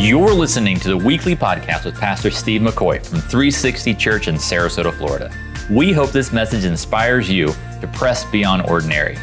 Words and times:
You're 0.00 0.32
listening 0.32 0.80
to 0.80 0.88
the 0.88 0.96
weekly 0.96 1.36
podcast 1.36 1.84
with 1.84 1.94
Pastor 1.94 2.30
Steve 2.30 2.62
McCoy 2.62 3.04
from 3.04 3.18
360 3.20 3.92
Church 3.96 4.28
in 4.28 4.36
Sarasota, 4.36 4.94
Florida. 4.94 5.30
We 5.70 5.92
hope 5.92 6.10
this 6.10 6.32
message 6.32 6.64
inspires 6.64 7.28
you 7.28 7.48
to 7.82 7.90
press 7.92 8.24
beyond 8.24 8.62
ordinary. 8.62 9.16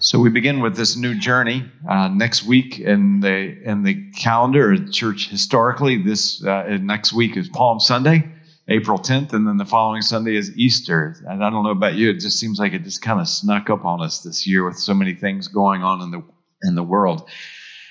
So 0.00 0.18
we 0.18 0.28
begin 0.28 0.58
with 0.58 0.74
this 0.74 0.96
new 0.96 1.16
journey 1.16 1.70
uh, 1.88 2.08
next 2.08 2.42
week 2.42 2.80
in 2.80 3.20
the 3.20 3.62
in 3.62 3.84
the 3.84 4.10
calendar 4.10 4.76
church 4.88 5.28
historically. 5.28 6.02
This 6.02 6.44
uh, 6.44 6.76
next 6.82 7.12
week 7.12 7.36
is 7.36 7.48
Palm 7.48 7.78
Sunday, 7.78 8.28
April 8.66 8.98
10th, 8.98 9.32
and 9.34 9.46
then 9.46 9.56
the 9.56 9.64
following 9.64 10.02
Sunday 10.02 10.34
is 10.34 10.50
Easter. 10.56 11.14
And 11.28 11.44
I 11.44 11.48
don't 11.48 11.62
know 11.62 11.70
about 11.70 11.94
you, 11.94 12.10
it 12.10 12.18
just 12.18 12.40
seems 12.40 12.58
like 12.58 12.72
it 12.72 12.82
just 12.82 13.02
kind 13.02 13.20
of 13.20 13.28
snuck 13.28 13.70
up 13.70 13.84
on 13.84 14.02
us 14.02 14.20
this 14.20 14.48
year 14.48 14.64
with 14.64 14.80
so 14.80 14.94
many 14.94 15.14
things 15.14 15.46
going 15.46 15.84
on 15.84 16.02
in 16.02 16.10
the 16.10 16.24
in 16.64 16.74
the 16.74 16.82
world. 16.82 17.30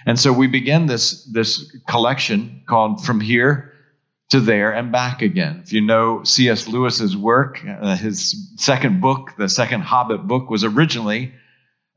And 0.06 0.20
so 0.20 0.34
we 0.34 0.48
begin 0.48 0.86
this 0.88 1.24
this 1.26 1.76
collection 1.88 2.62
called 2.68 3.04
From 3.04 3.22
Here 3.22 3.74
to 4.30 4.40
There 4.40 4.72
and 4.72 4.92
Back 4.92 5.22
Again. 5.22 5.62
If 5.64 5.74
you 5.74 5.82
know 5.82 6.24
C.S. 6.24 6.68
Lewis's 6.68 7.16
work, 7.16 7.64
uh, 7.66 7.96
his 7.96 8.52
second 8.56 9.00
book, 9.02 9.32
the 9.38 9.48
second 9.48 9.82
Hobbit 9.82 10.28
book, 10.28 10.50
was 10.50 10.64
originally 10.64 11.34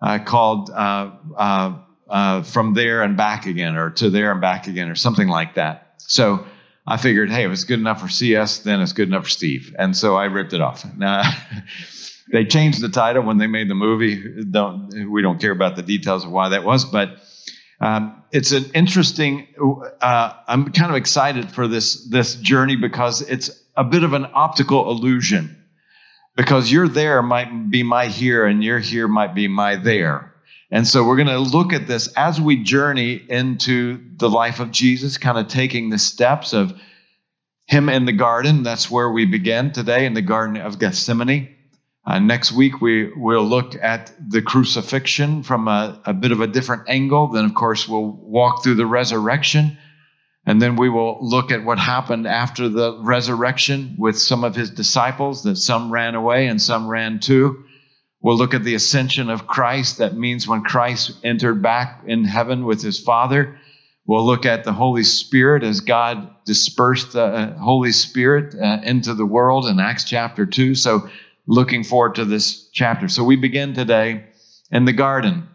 uh, 0.03 0.19
called 0.19 0.71
uh, 0.71 1.11
uh, 1.37 1.79
uh, 2.09 2.43
From 2.43 2.75
There 2.75 3.03
and 3.03 3.17
Back 3.17 3.47
Again, 3.47 3.77
or 3.77 3.91
To 3.91 4.11
There 4.11 4.31
and 4.31 4.41
Back 4.41 4.67
Again, 4.67 4.89
or 4.89 4.95
something 4.95 5.29
like 5.29 5.55
that. 5.55 5.95
So 5.99 6.47
I 6.87 6.97
figured, 6.99 7.31
hey, 7.31 7.45
if 7.45 7.53
it's 7.53 7.65
good 7.65 7.81
enough 7.81 8.01
for 8.01 8.09
CS, 8.09 8.61
then 8.61 8.81
it's 8.81 8.93
good 8.93 9.09
enough 9.09 9.25
for 9.25 9.31
Steve. 9.31 9.75
And 9.79 9.97
so 9.97 10.17
I 10.17 10.27
ripped 10.27 10.53
it 10.53 10.61
off. 10.61 10.85
Now, 10.97 11.23
they 12.33 12.45
changed 12.45 12.81
the 12.81 12.89
title 12.89 13.23
when 13.23 13.39
they 13.39 13.47
made 13.47 13.69
the 13.69 13.75
movie. 13.75 14.45
Don't, 14.45 15.11
we 15.11 15.23
don't 15.23 15.41
care 15.41 15.51
about 15.51 15.75
the 15.75 15.83
details 15.83 16.25
of 16.25 16.31
why 16.31 16.51
that 16.51 16.65
was, 16.65 16.85
but 16.85 17.17
um, 17.81 18.23
it's 18.33 18.53
an 18.53 18.65
interesting. 18.75 19.47
Uh, 20.01 20.33
I'm 20.49 20.73
kind 20.73 20.91
of 20.91 20.97
excited 20.97 21.51
for 21.51 21.69
this 21.69 22.09
this 22.09 22.35
journey 22.37 22.77
because 22.77 23.23
it's 23.23 23.51
a 23.77 23.85
bit 23.85 24.03
of 24.03 24.13
an 24.15 24.27
optical 24.33 24.91
illusion 24.91 25.65
because 26.37 26.71
your 26.71 26.89
there 26.89 27.23
might 27.23 27.71
be 27.71 27.83
my 27.83 28.07
here 28.07 28.47
and 28.47 28.63
your 28.63 28.79
here 28.79 29.09
might 29.09 29.35
be 29.35 29.49
my 29.49 29.77
there. 29.77 30.33
And 30.71 30.87
so 30.87 31.07
we're 31.07 31.17
going 31.17 31.29
to 31.29 31.39
look 31.39 31.73
at 31.73 31.87
this 31.87 32.09
as 32.17 32.41
we 32.41 32.63
journey 32.63 33.15
into 33.29 34.01
the 34.17 34.29
life 34.29 34.59
of 34.59 34.73
Jesus, 34.73 35.17
kind 35.17 35.39
of 35.39 35.47
taking 35.47 35.91
the 35.91 35.99
steps 35.99 36.53
of 36.53 36.79
him 37.67 37.89
in 37.89 38.05
the 38.05 38.13
garden. 38.13 38.63
That's 38.63 38.91
where 38.91 39.11
we 39.11 39.27
begin 39.27 39.73
today 39.73 40.07
in 40.07 40.15
the 40.15 40.23
Garden 40.23 40.57
of 40.57 40.79
Gethsemane. 40.79 41.56
Uh, 42.07 42.19
next 42.21 42.53
week, 42.53 42.81
we 42.81 43.11
will 43.17 43.45
look 43.45 43.75
at 43.83 44.13
the 44.29 44.41
crucifixion 44.41 45.43
from 45.43 45.67
a, 45.67 46.01
a 46.05 46.15
bit 46.15 46.31
of 46.31 46.41
a 46.41 46.47
different 46.47 46.83
angle. 46.89 47.29
Then, 47.29 47.45
of 47.45 47.55
course, 47.55 47.89
we'll 47.89 48.13
walk 48.13 48.63
through 48.63 48.77
the 48.77 48.87
resurrection 48.87 49.77
and 50.47 50.63
then 50.63 50.77
we 50.77 50.89
will 50.89 51.19
look 51.21 51.51
at 51.51 51.65
what 51.65 51.79
happened 51.79 52.27
after 52.27 52.69
the 52.69 52.97
resurrection 53.03 53.97
with 53.99 54.17
some 54.17 54.45
of 54.45 54.55
his 54.55 54.71
disciples, 54.71 55.43
that 55.43 55.57
some 55.57 55.91
ran 55.91 56.15
away 56.15 56.47
and 56.47 56.63
some 56.63 56.87
ran 56.87 57.19
too. 57.19 57.65
We'll 58.21 58.37
look 58.37 58.55
at 58.55 58.63
the 58.63 58.77
ascension 58.77 59.29
of 59.29 59.49
Christ. 59.49 59.99
That 59.99 60.17
means 60.17 60.47
when 60.47 60.63
Christ 60.63 61.19
entered 61.25 61.63
back 61.63 62.05
in 62.07 62.25
heaven 62.25 62.65
with 62.65 62.81
his 62.81 63.01
Father. 63.01 63.59
We'll 64.07 64.25
look 64.25 64.47
at 64.47 64.63
the 64.63 64.73
Holy 64.73 65.03
Spirit 65.03 65.65
as 65.65 65.81
God 65.81 66.31
dispersed 66.45 67.13
the 67.13 67.25
uh, 67.25 67.59
Holy 67.59 67.91
Spirit 67.91 68.55
uh, 68.55 68.81
into 68.85 69.15
the 69.15 69.27
world 69.27 69.67
in 69.67 69.81
Acts 69.81 70.05
chapter 70.05 70.47
2. 70.47 70.77
So, 70.77 71.11
looking 71.47 71.85
forward 71.85 72.17
to 72.17 72.25
this 72.25 72.69
chapter. 72.71 73.09
So, 73.09 73.25
we 73.25 73.37
begin 73.37 73.75
today 73.75 74.25
in 74.71 74.85
the 74.85 74.93
garden. 74.93 75.49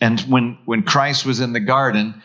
And 0.00 0.20
when, 0.22 0.58
when 0.64 0.82
Christ 0.82 1.24
was 1.24 1.40
in 1.40 1.52
the 1.52 1.60
garden, 1.60 2.22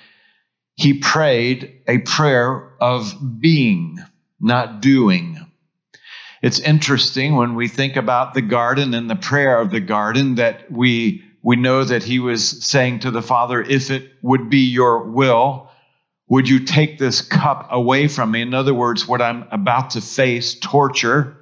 he 0.75 0.95
prayed 0.95 1.81
a 1.87 1.99
prayer 1.99 2.73
of 2.79 3.13
being, 3.39 3.99
not 4.39 4.81
doing. 4.81 5.37
It's 6.41 6.59
interesting 6.59 7.35
when 7.35 7.55
we 7.55 7.67
think 7.67 7.95
about 7.95 8.33
the 8.33 8.41
garden 8.41 8.93
and 8.93 9.09
the 9.09 9.15
prayer 9.15 9.59
of 9.59 9.71
the 9.71 9.79
garden 9.79 10.35
that 10.35 10.71
we, 10.71 11.23
we 11.41 11.55
know 11.55 11.83
that 11.83 12.03
he 12.03 12.19
was 12.19 12.63
saying 12.63 12.99
to 12.99 13.11
the 13.11 13.23
Father, 13.23 13.61
If 13.61 13.89
it 13.89 14.11
would 14.21 14.49
be 14.49 14.59
your 14.59 15.03
will, 15.03 15.69
would 16.29 16.47
you 16.47 16.59
take 16.59 16.99
this 16.99 17.21
cup 17.21 17.67
away 17.71 18.07
from 18.07 18.31
me? 18.31 18.41
In 18.41 18.53
other 18.53 18.73
words, 18.73 19.07
what 19.07 19.21
I'm 19.21 19.47
about 19.51 19.91
to 19.91 20.01
face, 20.01 20.55
torture 20.59 21.37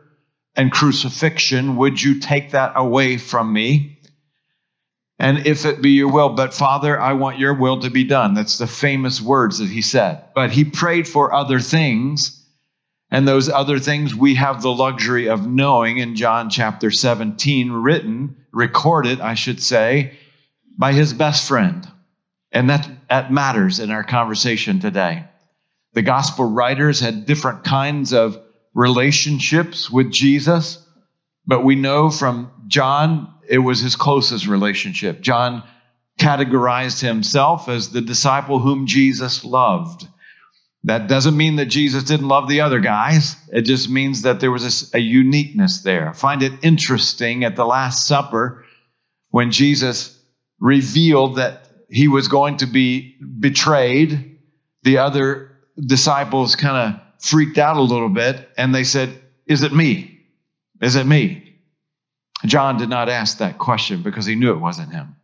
and 0.56 0.72
crucifixion, 0.72 1.76
would 1.76 2.02
you 2.02 2.20
take 2.20 2.52
that 2.52 2.74
away 2.76 3.18
from 3.18 3.52
me? 3.52 4.00
And 5.18 5.46
if 5.48 5.66
it 5.66 5.82
be 5.82 5.92
your 5.92 6.12
will, 6.12 6.30
but 6.30 6.54
Father, 6.54 7.00
I 7.00 7.14
want 7.14 7.40
your 7.40 7.54
will 7.54 7.80
to 7.82 7.90
be 7.90 8.04
done. 8.04 8.34
That's 8.34 8.58
the 8.58 8.68
famous 8.68 9.22
words 9.22 9.60
that 9.60 9.70
he 9.70 9.82
said. 9.82 10.24
But 10.34 10.52
he 10.52 10.66
prayed 10.66 11.08
for 11.08 11.34
other 11.34 11.60
things. 11.60 12.42
And 13.12 13.28
those 13.28 13.48
other 13.48 13.80
things 13.80 14.14
we 14.14 14.36
have 14.36 14.62
the 14.62 14.74
luxury 14.74 15.30
of 15.30 15.48
knowing 15.48 16.00
in 16.00 16.16
John 16.16 16.50
chapter 16.50 16.92
17, 16.92 17.72
written, 17.72 18.36
recorded, 18.52 19.22
I 19.22 19.36
should 19.36 19.62
say, 19.62 20.18
by 20.78 20.92
his 20.92 21.14
best 21.14 21.48
friend. 21.48 21.88
And 22.52 22.70
that, 22.70 22.90
that 23.10 23.32
matters 23.32 23.80
in 23.80 23.92
our 23.92 24.04
conversation 24.04 24.80
today. 24.80 25.26
The 25.94 26.02
gospel 26.02 26.46
writers 26.46 27.00
had 27.00 27.26
different 27.26 27.64
kinds 27.64 28.12
of 28.12 28.38
relationships 28.76 29.90
with 29.90 30.12
Jesus, 30.12 30.86
but 31.48 31.64
we 31.64 31.76
know 31.76 32.12
from 32.12 32.52
John 32.68 33.34
it 33.48 33.60
was 33.60 33.80
his 33.80 33.96
closest 33.96 34.48
relationship. 34.48 35.22
John 35.22 35.64
categorized 36.20 37.02
himself 37.02 37.70
as 37.70 37.90
the 37.90 38.02
disciple 38.02 38.60
whom 38.60 38.86
Jesus 38.86 39.44
loved. 39.44 40.08
That 40.84 41.08
doesn't 41.08 41.36
mean 41.36 41.56
that 41.56 41.66
Jesus 41.66 42.04
didn't 42.04 42.28
love 42.28 42.48
the 42.48 42.62
other 42.62 42.80
guys. 42.80 43.36
It 43.52 43.64
just 43.64 43.90
means 43.90 44.22
that 44.22 44.40
there 44.40 44.52
was 44.52 44.94
a, 44.94 44.98
a 44.98 45.00
uniqueness 45.00 45.82
there. 45.82 46.10
I 46.10 46.14
find 46.14 46.44
it 46.44 46.54
interesting 46.62 47.44
at 47.44 47.56
the 47.56 47.66
Last 47.66 48.06
Supper 48.06 48.66
when 49.30 49.52
Jesus 49.52 50.20
revealed 50.60 51.38
that 51.38 51.68
he 51.90 52.08
was 52.08 52.28
going 52.28 52.58
to 52.58 52.66
be 52.66 53.16
betrayed. 53.40 54.40
The 54.84 55.00
other 55.00 55.58
disciples 55.84 56.56
kind 56.56 56.96
of 56.96 57.02
freaked 57.26 57.58
out 57.58 57.78
a 57.78 57.82
little 57.82 58.10
bit 58.10 58.50
and 58.58 58.74
they 58.74 58.84
said, 58.84 59.22
Is 59.48 59.64
it 59.64 59.74
me? 59.74 60.20
Is 60.82 60.96
it 60.96 61.06
me? 61.06 61.58
John 62.46 62.78
did 62.78 62.90
not 62.90 63.10
ask 63.10 63.40
that 63.40 63.58
question 63.58 64.04
because 64.04 64.26
he 64.26 64.36
knew 64.36 64.52
it 64.52 64.60
wasn't 64.60 64.92
him. 64.94 65.16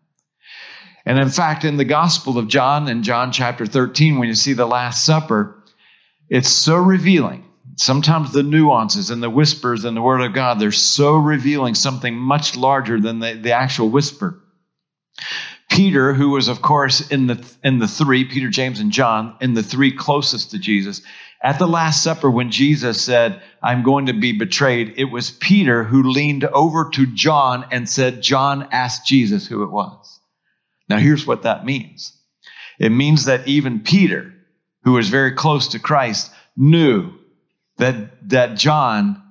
And 1.05 1.19
in 1.19 1.29
fact, 1.29 1.65
in 1.65 1.77
the 1.77 1.85
Gospel 1.85 2.37
of 2.37 2.47
John, 2.47 2.87
in 2.87 3.03
John 3.03 3.31
chapter 3.31 3.65
13, 3.65 4.17
when 4.17 4.27
you 4.27 4.35
see 4.35 4.53
the 4.53 4.65
Last 4.65 5.05
Supper, 5.05 5.63
it's 6.29 6.49
so 6.49 6.77
revealing. 6.77 7.43
Sometimes 7.75 8.31
the 8.31 8.43
nuances 8.43 9.09
and 9.09 9.21
the 9.21 9.29
whispers 9.29 9.85
in 9.85 9.95
the 9.95 10.01
Word 10.01 10.21
of 10.21 10.33
God, 10.33 10.59
they're 10.59 10.71
so 10.71 11.15
revealing 11.15 11.73
something 11.73 12.15
much 12.15 12.55
larger 12.55 12.99
than 12.99 13.19
the, 13.19 13.33
the 13.33 13.51
actual 13.51 13.89
whisper. 13.89 14.39
Peter, 15.69 16.13
who 16.13 16.29
was, 16.29 16.47
of 16.47 16.61
course, 16.61 17.09
in 17.09 17.27
the, 17.27 17.43
in 17.63 17.79
the 17.79 17.87
three, 17.87 18.25
Peter, 18.25 18.49
James, 18.49 18.79
and 18.79 18.91
John, 18.91 19.35
in 19.41 19.53
the 19.53 19.63
three 19.63 19.95
closest 19.95 20.51
to 20.51 20.59
Jesus, 20.59 21.01
at 21.43 21.57
the 21.57 21.67
Last 21.67 22.03
Supper, 22.03 22.29
when 22.29 22.51
Jesus 22.51 23.01
said, 23.01 23.41
I'm 23.63 23.83
going 23.83 24.05
to 24.05 24.13
be 24.13 24.31
betrayed, 24.31 24.93
it 24.97 25.05
was 25.05 25.31
Peter 25.31 25.83
who 25.83 26.03
leaned 26.03 26.45
over 26.45 26.89
to 26.93 27.07
John 27.07 27.65
and 27.71 27.89
said, 27.89 28.21
John 28.21 28.67
asked 28.71 29.07
Jesus 29.07 29.47
who 29.47 29.63
it 29.63 29.71
was. 29.71 30.19
Now, 30.87 30.97
here's 30.97 31.25
what 31.25 31.43
that 31.43 31.65
means 31.65 32.15
it 32.79 32.89
means 32.91 33.25
that 33.25 33.47
even 33.47 33.79
Peter, 33.79 34.33
who 34.83 34.93
was 34.93 35.09
very 35.09 35.31
close 35.31 35.69
to 35.69 35.79
Christ, 35.79 36.31
knew 36.57 37.13
that, 37.77 38.29
that 38.29 38.57
John 38.57 39.21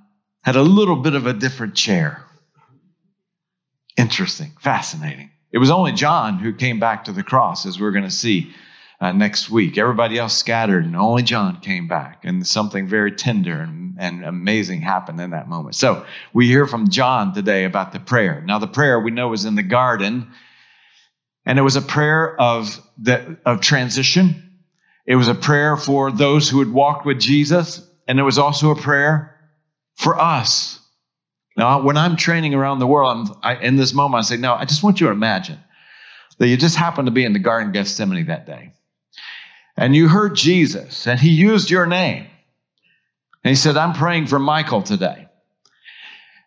had 0.42 0.56
a 0.56 0.62
little 0.62 0.96
bit 0.96 1.14
of 1.14 1.26
a 1.26 1.32
different 1.32 1.74
chair. 1.74 2.24
Interesting, 3.96 4.52
fascinating. 4.60 5.30
It 5.52 5.58
was 5.58 5.70
only 5.70 5.92
John 5.92 6.38
who 6.38 6.54
came 6.54 6.80
back 6.80 7.04
to 7.04 7.12
the 7.12 7.22
cross, 7.22 7.66
as 7.66 7.78
we're 7.78 7.90
going 7.90 8.04
to 8.04 8.10
see 8.10 8.52
uh, 9.00 9.12
next 9.12 9.50
week. 9.50 9.78
Everybody 9.78 10.18
else 10.18 10.36
scattered, 10.36 10.84
and 10.84 10.94
only 10.94 11.22
John 11.22 11.60
came 11.60 11.88
back. 11.88 12.24
And 12.24 12.46
something 12.46 12.86
very 12.86 13.12
tender 13.12 13.60
and, 13.60 13.96
and 13.98 14.24
amazing 14.24 14.82
happened 14.82 15.20
in 15.20 15.30
that 15.30 15.48
moment. 15.48 15.74
So 15.74 16.04
we 16.32 16.46
hear 16.46 16.66
from 16.66 16.88
John 16.88 17.32
today 17.32 17.64
about 17.64 17.92
the 17.92 18.00
prayer. 18.00 18.42
Now, 18.44 18.58
the 18.58 18.66
prayer 18.66 19.00
we 19.00 19.10
know 19.10 19.28
was 19.28 19.44
in 19.44 19.54
the 19.54 19.62
garden, 19.62 20.30
and 21.46 21.58
it 21.58 21.62
was 21.62 21.76
a 21.76 21.82
prayer 21.82 22.38
of, 22.40 22.80
the, 22.98 23.38
of 23.46 23.60
transition. 23.60 24.50
It 25.06 25.16
was 25.16 25.28
a 25.28 25.34
prayer 25.34 25.76
for 25.76 26.12
those 26.12 26.48
who 26.48 26.58
had 26.58 26.72
walked 26.72 27.06
with 27.06 27.18
Jesus, 27.18 27.86
and 28.06 28.20
it 28.20 28.22
was 28.22 28.38
also 28.38 28.70
a 28.70 28.76
prayer 28.76 29.36
for 29.96 30.18
us. 30.20 30.78
Now, 31.56 31.82
when 31.82 31.96
I'm 31.96 32.16
training 32.16 32.54
around 32.54 32.78
the 32.78 32.86
world, 32.86 33.36
I, 33.42 33.56
in 33.56 33.76
this 33.76 33.92
moment, 33.92 34.24
I 34.24 34.28
say, 34.28 34.36
No, 34.36 34.54
I 34.54 34.64
just 34.66 34.82
want 34.82 35.00
you 35.00 35.06
to 35.08 35.12
imagine 35.12 35.58
that 36.38 36.46
you 36.48 36.56
just 36.56 36.76
happened 36.76 37.06
to 37.06 37.12
be 37.12 37.24
in 37.24 37.32
the 37.32 37.38
Garden 37.38 37.68
of 37.68 37.74
Gethsemane 37.74 38.26
that 38.26 38.46
day 38.46 38.72
and 39.80 39.96
you 39.96 40.08
heard 40.08 40.36
Jesus 40.36 41.06
and 41.06 41.18
he 41.18 41.30
used 41.30 41.70
your 41.70 41.86
name. 41.86 42.26
And 43.42 43.48
he 43.48 43.54
said, 43.54 43.78
I'm 43.78 43.94
praying 43.94 44.26
for 44.26 44.38
Michael 44.38 44.82
today. 44.82 45.26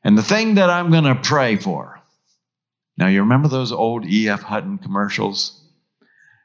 And 0.04 0.16
the 0.16 0.24
thing 0.24 0.56
that 0.56 0.70
I'm 0.70 0.92
going 0.92 1.06
to 1.06 1.16
pray 1.16 1.56
for. 1.56 2.00
Now, 2.96 3.08
you 3.08 3.22
remember 3.22 3.48
those 3.48 3.72
old 3.72 4.06
E.F. 4.06 4.44
Hutton 4.44 4.78
commercials? 4.78 5.60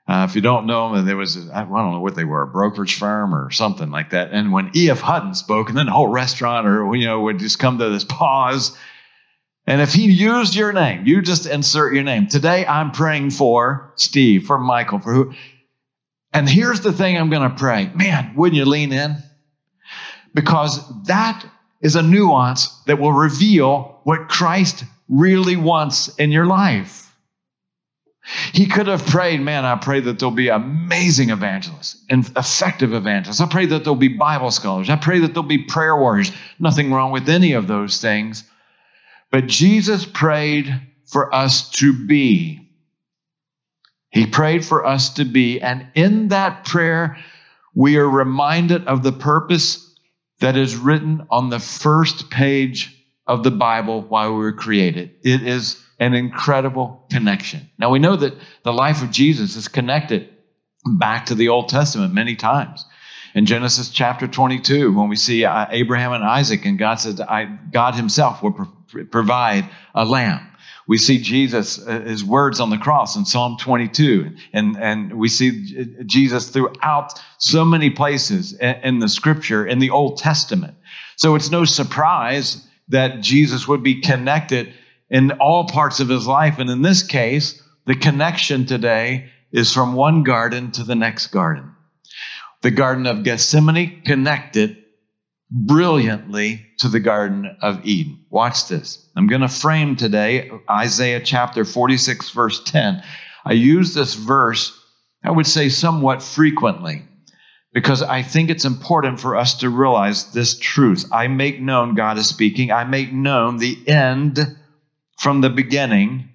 Uh, 0.09 0.27
if 0.27 0.35
you 0.35 0.41
don't 0.41 0.65
know 0.65 0.95
them, 0.95 1.05
there 1.05 1.19
was, 1.19 1.37
a, 1.37 1.55
I 1.55 1.65
don't 1.65 1.93
know 1.93 2.01
what 2.01 2.15
they 2.15 2.25
were, 2.25 2.41
a 2.41 2.47
brokerage 2.47 2.95
firm 2.95 3.35
or 3.35 3.51
something 3.51 3.91
like 3.91 4.11
that. 4.11 4.31
And 4.33 4.51
when 4.51 4.71
E.F. 4.75 5.01
Hutton 5.01 5.35
spoke, 5.35 5.69
and 5.69 5.77
then 5.77 5.85
the 5.85 5.93
whole 5.93 6.09
restaurant 6.09 6.67
or, 6.67 6.97
you 6.97 7.07
know, 7.07 7.21
would 7.21 7.39
just 7.39 7.59
come 7.59 7.77
to 7.77 7.91
this 7.91 8.05
pause. 8.05 8.75
And 9.67 9.83
if 9.83 9.93
he 9.93 10.11
used 10.11 10.55
your 10.55 10.73
name, 10.73 11.05
you 11.05 11.21
just 11.21 11.45
insert 11.45 11.93
your 11.93 12.05
name. 12.05 12.29
Today 12.29 12.65
I'm 12.65 12.93
praying 12.93 13.33
for 13.33 13.93
Steve, 13.97 14.47
for 14.47 14.59
Michael, 14.59 15.01
for 15.01 15.13
who. 15.13 15.35
And 16.33 16.49
here's 16.49 16.81
the 16.81 16.93
thing 16.93 17.17
I'm 17.17 17.31
going 17.31 17.49
to 17.49 17.57
pray. 17.57 17.91
Man, 17.95 18.35
wouldn't 18.37 18.57
you 18.57 18.65
lean 18.65 18.93
in? 18.93 19.17
Because 20.35 20.81
that 21.05 21.45
is 21.81 21.97
a 21.97 22.03
nuance 22.03 22.69
that 22.87 22.99
will 22.99 23.13
reveal 23.13 24.01
what 24.05 24.29
Christ 24.29 24.85
really 25.09 25.57
wants 25.57 26.09
in 26.17 26.31
your 26.31 26.47
life. 26.47 27.05
He 28.53 28.67
could 28.67 28.89
have 28.89 29.07
prayed, 29.07 29.41
man, 29.41 29.65
I 29.65 29.77
pray 29.77 30.01
that 30.01 30.19
there'll 30.19 30.35
be 30.35 30.49
amazing 30.49 31.31
evangelists 31.31 32.05
and 32.11 32.31
effective 32.37 32.93
evangelists. 32.93 33.41
I 33.41 33.47
pray 33.47 33.65
that 33.67 33.85
there'll 33.85 33.97
be 33.97 34.09
Bible 34.09 34.51
scholars. 34.51 34.91
I 34.91 34.97
pray 34.97 35.21
that 35.21 35.29
there'll 35.29 35.49
be 35.49 35.65
prayer 35.65 35.97
warriors. 35.97 36.31
Nothing 36.59 36.93
wrong 36.93 37.11
with 37.11 37.29
any 37.31 37.53
of 37.53 37.69
those 37.69 38.03
things. 38.03 38.45
But 39.31 39.47
Jesus 39.47 40.05
prayed 40.05 40.79
for 41.07 41.35
us 41.35 41.71
to 41.73 42.07
be. 42.07 42.68
He 44.11 44.27
prayed 44.27 44.65
for 44.65 44.87
us 44.87 45.11
to 45.15 45.25
be. 45.25 45.61
And 45.61 45.87
in 45.95 46.29
that 46.29 46.65
prayer, 46.65 47.19
we 47.75 47.97
are 47.97 48.09
reminded 48.09 48.87
of 48.87 49.03
the 49.03 49.13
purpose 49.13 49.95
that 50.41 50.57
is 50.57 50.77
written 50.77 51.27
on 51.31 51.51
the 51.51 51.59
first 51.59 52.31
page 52.31 52.95
of 53.27 53.43
the 53.43 53.51
Bible 53.51 54.03
while 54.03 54.33
we 54.33 54.39
were 54.39 54.53
created. 54.53 55.11
It 55.23 55.43
is 55.43 55.83
an 55.99 56.15
incredible 56.15 57.05
connection. 57.11 57.69
Now 57.79 57.91
we 57.91 57.99
know 57.99 58.17
that 58.17 58.35
the 58.63 58.73
life 58.73 59.03
of 59.03 59.11
Jesus 59.11 59.57
is 59.57 59.69
connected 59.69 60.29
back 60.87 61.27
to 61.27 61.35
the 61.35 61.49
Old 61.49 61.69
Testament 61.69 62.15
many 62.15 62.37
times. 62.37 62.85
In 63.35 63.45
Genesis 63.45 63.91
chapter 63.91 64.27
22, 64.27 64.97
when 64.97 65.09
we 65.09 65.17
see 65.17 65.45
Abraham 65.45 66.13
and 66.13 66.25
Isaac, 66.25 66.65
and 66.65 66.79
God 66.79 66.95
says, 66.95 67.21
God 67.71 67.95
Himself 67.95 68.43
will 68.43 68.53
provide 69.11 69.69
a 69.95 70.05
lamb. 70.05 70.47
We 70.89 70.97
see 70.97 71.19
Jesus, 71.19 71.79
uh, 71.87 72.01
his 72.01 72.25
words 72.25 72.61
on 72.61 72.71
the 72.71 72.79
cross 72.79 73.15
in 73.15 73.27
Psalm 73.27 73.59
22, 73.61 74.35
and, 74.55 74.75
and 74.79 75.13
we 75.13 75.29
see 75.29 75.95
Jesus 76.07 76.49
throughout 76.49 77.21
so 77.37 77.63
many 77.63 77.91
places 77.91 78.55
in 78.55 78.99
the 78.99 79.09
scripture, 79.09 79.67
in 79.67 79.81
the 79.81 79.91
Old 79.91 80.17
Testament. 80.17 80.75
So 81.17 81.35
it's 81.35 81.51
no 81.51 81.67
surprise 81.67 82.67
that 82.89 83.21
Jesus 83.21 83.69
would 83.69 83.83
be 83.83 84.01
connected 84.01 84.73
in 85.11 85.33
all 85.33 85.69
parts 85.69 86.01
of 86.01 86.09
his 86.09 86.27
life. 86.27 86.59
And 86.59 86.71
in 86.71 86.81
this 86.81 87.03
case, 87.03 87.63
the 87.85 87.95
connection 87.95 88.65
today 88.65 89.31
is 89.53 89.73
from 89.73 89.93
one 89.93 90.23
garden 90.23 90.71
to 90.73 90.85
the 90.85 90.95
next 90.95 91.27
garden. 91.29 91.71
The 92.63 92.71
Garden 92.71 93.07
of 93.07 93.25
Gethsemane 93.25 94.03
connected 94.05 94.79
brilliantly 95.51 96.67
to 96.79 96.89
the 96.89 97.01
Garden 97.01 97.57
of 97.63 97.85
Eden. 97.85 98.25
Watch 98.31 98.69
this. 98.69 99.09
I'm 99.17 99.27
going 99.27 99.41
to 99.41 99.49
frame 99.49 99.97
today 99.97 100.51
Isaiah 100.71 101.21
chapter 101.21 101.65
46, 101.65 102.31
verse 102.31 102.63
10. 102.65 103.03
I 103.45 103.53
use 103.53 103.95
this 103.95 104.15
verse, 104.15 104.79
I 105.25 105.31
would 105.31 105.47
say, 105.47 105.69
somewhat 105.69 106.23
frequently 106.23 107.03
because 107.73 108.03
I 108.03 108.23
think 108.23 108.51
it's 108.51 108.65
important 108.65 109.21
for 109.21 109.37
us 109.37 109.55
to 109.59 109.71
realize 109.71 110.33
this 110.33 110.59
truth. 110.59 111.07
I 111.13 111.29
make 111.29 111.61
known, 111.61 111.95
God 111.95 112.19
is 112.19 112.29
speaking, 112.29 112.73
I 112.73 112.85
make 112.85 113.13
known 113.13 113.59
the 113.59 113.79
end 113.87 114.39
from 115.19 115.41
the 115.41 115.51
beginning, 115.51 116.29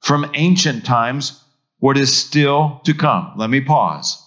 from 0.00 0.30
ancient 0.34 0.84
times, 0.84 1.42
what 1.78 1.96
is 1.96 2.14
still 2.14 2.80
to 2.84 2.94
come. 2.94 3.32
Let 3.36 3.50
me 3.50 3.60
pause. 3.60 4.22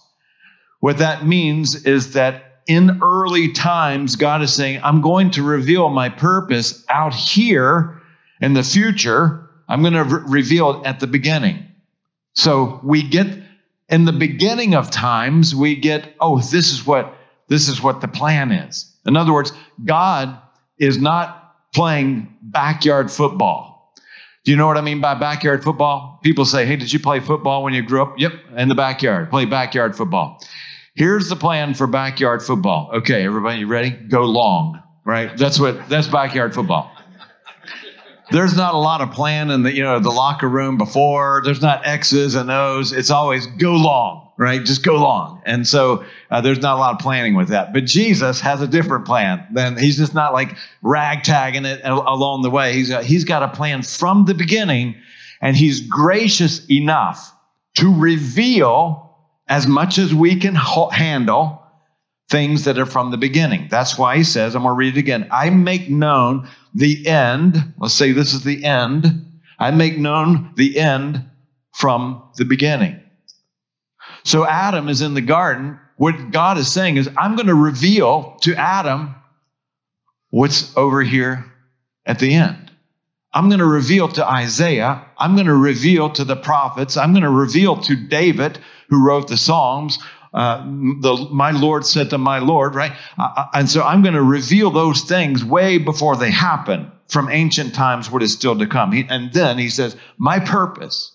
What 0.80 0.98
that 0.98 1.26
means 1.26 1.84
is 1.84 2.14
that 2.14 2.51
in 2.66 3.00
early 3.02 3.52
times, 3.52 4.16
God 4.16 4.42
is 4.42 4.54
saying, 4.54 4.80
I'm 4.82 5.00
going 5.00 5.30
to 5.32 5.42
reveal 5.42 5.88
my 5.88 6.08
purpose 6.08 6.84
out 6.88 7.14
here 7.14 8.00
in 8.40 8.54
the 8.54 8.62
future. 8.62 9.48
I'm 9.68 9.80
going 9.82 9.94
to 9.94 10.04
re- 10.04 10.22
reveal 10.26 10.80
it 10.80 10.86
at 10.86 11.00
the 11.00 11.06
beginning. 11.06 11.66
So 12.34 12.80
we 12.82 13.02
get 13.02 13.26
in 13.88 14.04
the 14.04 14.12
beginning 14.12 14.74
of 14.74 14.90
times, 14.90 15.54
we 15.54 15.76
get, 15.76 16.14
oh, 16.20 16.38
this 16.38 16.72
is 16.72 16.86
what 16.86 17.14
this 17.48 17.68
is 17.68 17.82
what 17.82 18.00
the 18.00 18.08
plan 18.08 18.50
is. 18.50 18.90
In 19.04 19.16
other 19.16 19.32
words, 19.32 19.52
God 19.84 20.38
is 20.78 20.98
not 20.98 21.54
playing 21.74 22.34
backyard 22.40 23.10
football. 23.10 23.92
Do 24.44 24.50
you 24.50 24.56
know 24.56 24.66
what 24.66 24.78
I 24.78 24.80
mean 24.80 25.00
by 25.00 25.14
backyard 25.14 25.62
football? 25.62 26.18
People 26.22 26.44
say, 26.44 26.64
hey, 26.64 26.76
did 26.76 26.92
you 26.92 26.98
play 26.98 27.20
football 27.20 27.62
when 27.62 27.74
you 27.74 27.82
grew 27.82 28.02
up? 28.02 28.14
Yep, 28.18 28.32
in 28.56 28.68
the 28.68 28.74
backyard, 28.74 29.30
play 29.30 29.44
backyard 29.44 29.94
football. 29.94 30.42
Here's 30.94 31.30
the 31.30 31.36
plan 31.36 31.72
for 31.72 31.86
backyard 31.86 32.42
football. 32.42 32.90
Okay, 32.92 33.24
everybody, 33.24 33.60
you 33.60 33.66
ready? 33.66 33.90
Go 33.90 34.24
long, 34.24 34.82
right? 35.06 35.34
That's 35.38 35.58
what 35.58 35.88
that's 35.88 36.06
backyard 36.06 36.54
football. 36.54 36.90
There's 38.30 38.54
not 38.54 38.74
a 38.74 38.78
lot 38.78 39.00
of 39.00 39.10
plan 39.10 39.50
in 39.50 39.62
the 39.62 39.72
you 39.72 39.82
know 39.82 39.98
the 40.00 40.10
locker 40.10 40.48
room 40.48 40.76
before. 40.76 41.40
There's 41.46 41.62
not 41.62 41.86
X's 41.86 42.34
and 42.34 42.50
O's. 42.50 42.92
It's 42.92 43.10
always 43.10 43.46
go 43.46 43.72
long, 43.72 44.32
right? 44.36 44.62
Just 44.62 44.82
go 44.82 44.96
long. 44.96 45.40
And 45.46 45.66
so 45.66 46.04
uh, 46.30 46.42
there's 46.42 46.60
not 46.60 46.76
a 46.76 46.80
lot 46.80 46.92
of 46.92 46.98
planning 46.98 47.36
with 47.36 47.48
that. 47.48 47.72
But 47.72 47.86
Jesus 47.86 48.38
has 48.40 48.60
a 48.60 48.68
different 48.68 49.06
plan. 49.06 49.46
Then 49.50 49.78
he's 49.78 49.96
just 49.96 50.12
not 50.12 50.34
like 50.34 50.56
ragtagging 50.84 51.64
it 51.64 51.80
along 51.84 52.42
the 52.42 52.50
way. 52.50 52.74
He's 52.74 52.90
got, 52.90 53.04
he's 53.04 53.24
got 53.24 53.42
a 53.42 53.48
plan 53.48 53.82
from 53.82 54.26
the 54.26 54.34
beginning, 54.34 54.96
and 55.40 55.56
he's 55.56 55.80
gracious 55.80 56.66
enough 56.70 57.32
to 57.76 57.98
reveal 57.98 59.11
as 59.52 59.66
much 59.66 59.98
as 59.98 60.14
we 60.14 60.34
can 60.34 60.54
handle 60.54 61.62
things 62.30 62.64
that 62.64 62.78
are 62.78 62.86
from 62.86 63.10
the 63.10 63.18
beginning. 63.18 63.68
That's 63.70 63.98
why 63.98 64.16
he 64.16 64.24
says, 64.24 64.56
I'm 64.56 64.62
going 64.62 64.72
to 64.72 64.78
read 64.78 64.96
it 64.96 65.00
again. 65.00 65.28
I 65.30 65.50
make 65.50 65.90
known 65.90 66.48
the 66.74 67.06
end. 67.06 67.74
Let's 67.76 67.92
say 67.92 68.12
this 68.12 68.32
is 68.32 68.44
the 68.44 68.64
end. 68.64 69.04
I 69.58 69.70
make 69.70 69.98
known 69.98 70.54
the 70.56 70.78
end 70.78 71.22
from 71.74 72.22
the 72.38 72.46
beginning. 72.46 72.98
So 74.24 74.46
Adam 74.46 74.88
is 74.88 75.02
in 75.02 75.12
the 75.12 75.20
garden. 75.20 75.78
What 75.96 76.30
God 76.30 76.56
is 76.56 76.72
saying 76.72 76.96
is, 76.96 77.10
I'm 77.18 77.36
going 77.36 77.48
to 77.48 77.54
reveal 77.54 78.38
to 78.40 78.54
Adam 78.54 79.14
what's 80.30 80.74
over 80.78 81.02
here 81.02 81.44
at 82.06 82.18
the 82.18 82.32
end. 82.32 82.61
I'm 83.34 83.48
going 83.48 83.60
to 83.60 83.66
reveal 83.66 84.08
to 84.08 84.26
Isaiah. 84.28 85.04
I'm 85.16 85.34
going 85.34 85.46
to 85.46 85.54
reveal 85.54 86.10
to 86.10 86.24
the 86.24 86.36
prophets. 86.36 86.96
I'm 86.96 87.12
going 87.12 87.22
to 87.22 87.30
reveal 87.30 87.76
to 87.82 87.96
David, 87.96 88.58
who 88.88 89.04
wrote 89.04 89.28
the 89.28 89.38
Psalms. 89.38 89.98
Uh, 90.34 90.62
the, 90.64 91.28
my 91.30 91.50
Lord 91.50 91.86
said 91.86 92.10
to 92.10 92.18
my 92.18 92.38
Lord, 92.38 92.74
right? 92.74 92.92
Uh, 93.18 93.46
and 93.54 93.68
so 93.68 93.82
I'm 93.82 94.02
going 94.02 94.14
to 94.14 94.22
reveal 94.22 94.70
those 94.70 95.02
things 95.02 95.44
way 95.44 95.78
before 95.78 96.16
they 96.16 96.30
happen 96.30 96.90
from 97.08 97.30
ancient 97.30 97.74
times, 97.74 98.10
what 98.10 98.22
is 98.22 98.32
still 98.32 98.58
to 98.58 98.66
come. 98.66 98.92
He, 98.92 99.06
and 99.08 99.32
then 99.32 99.58
he 99.58 99.68
says, 99.68 99.96
My 100.18 100.38
purpose, 100.38 101.14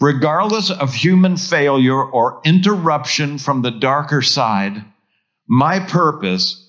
regardless 0.00 0.70
of 0.70 0.94
human 0.94 1.36
failure 1.36 2.02
or 2.02 2.40
interruption 2.44 3.38
from 3.38 3.62
the 3.62 3.70
darker 3.70 4.22
side, 4.22 4.82
my 5.46 5.80
purpose 5.80 6.64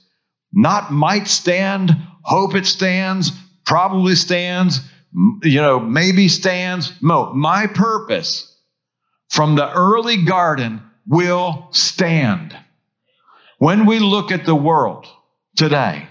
not 0.52 0.92
might 0.92 1.28
stand, 1.28 1.96
hope 2.24 2.56
it 2.56 2.66
stands, 2.66 3.32
probably 3.70 4.16
stands, 4.16 4.82
you 5.44 5.62
know, 5.62 5.80
maybe 5.80 6.28
stands. 6.28 6.92
No, 7.04 7.32
my 7.34 7.68
purpose 7.68 8.58
from 9.30 9.54
the 9.56 9.72
early 9.72 10.26
garden 10.26 10.82
will 11.08 11.68
stand. 11.70 12.58
When 13.60 13.86
we 13.86 14.00
look 14.00 14.32
at 14.32 14.48
the 14.48 14.56
world 14.56 15.06
today 15.56 16.08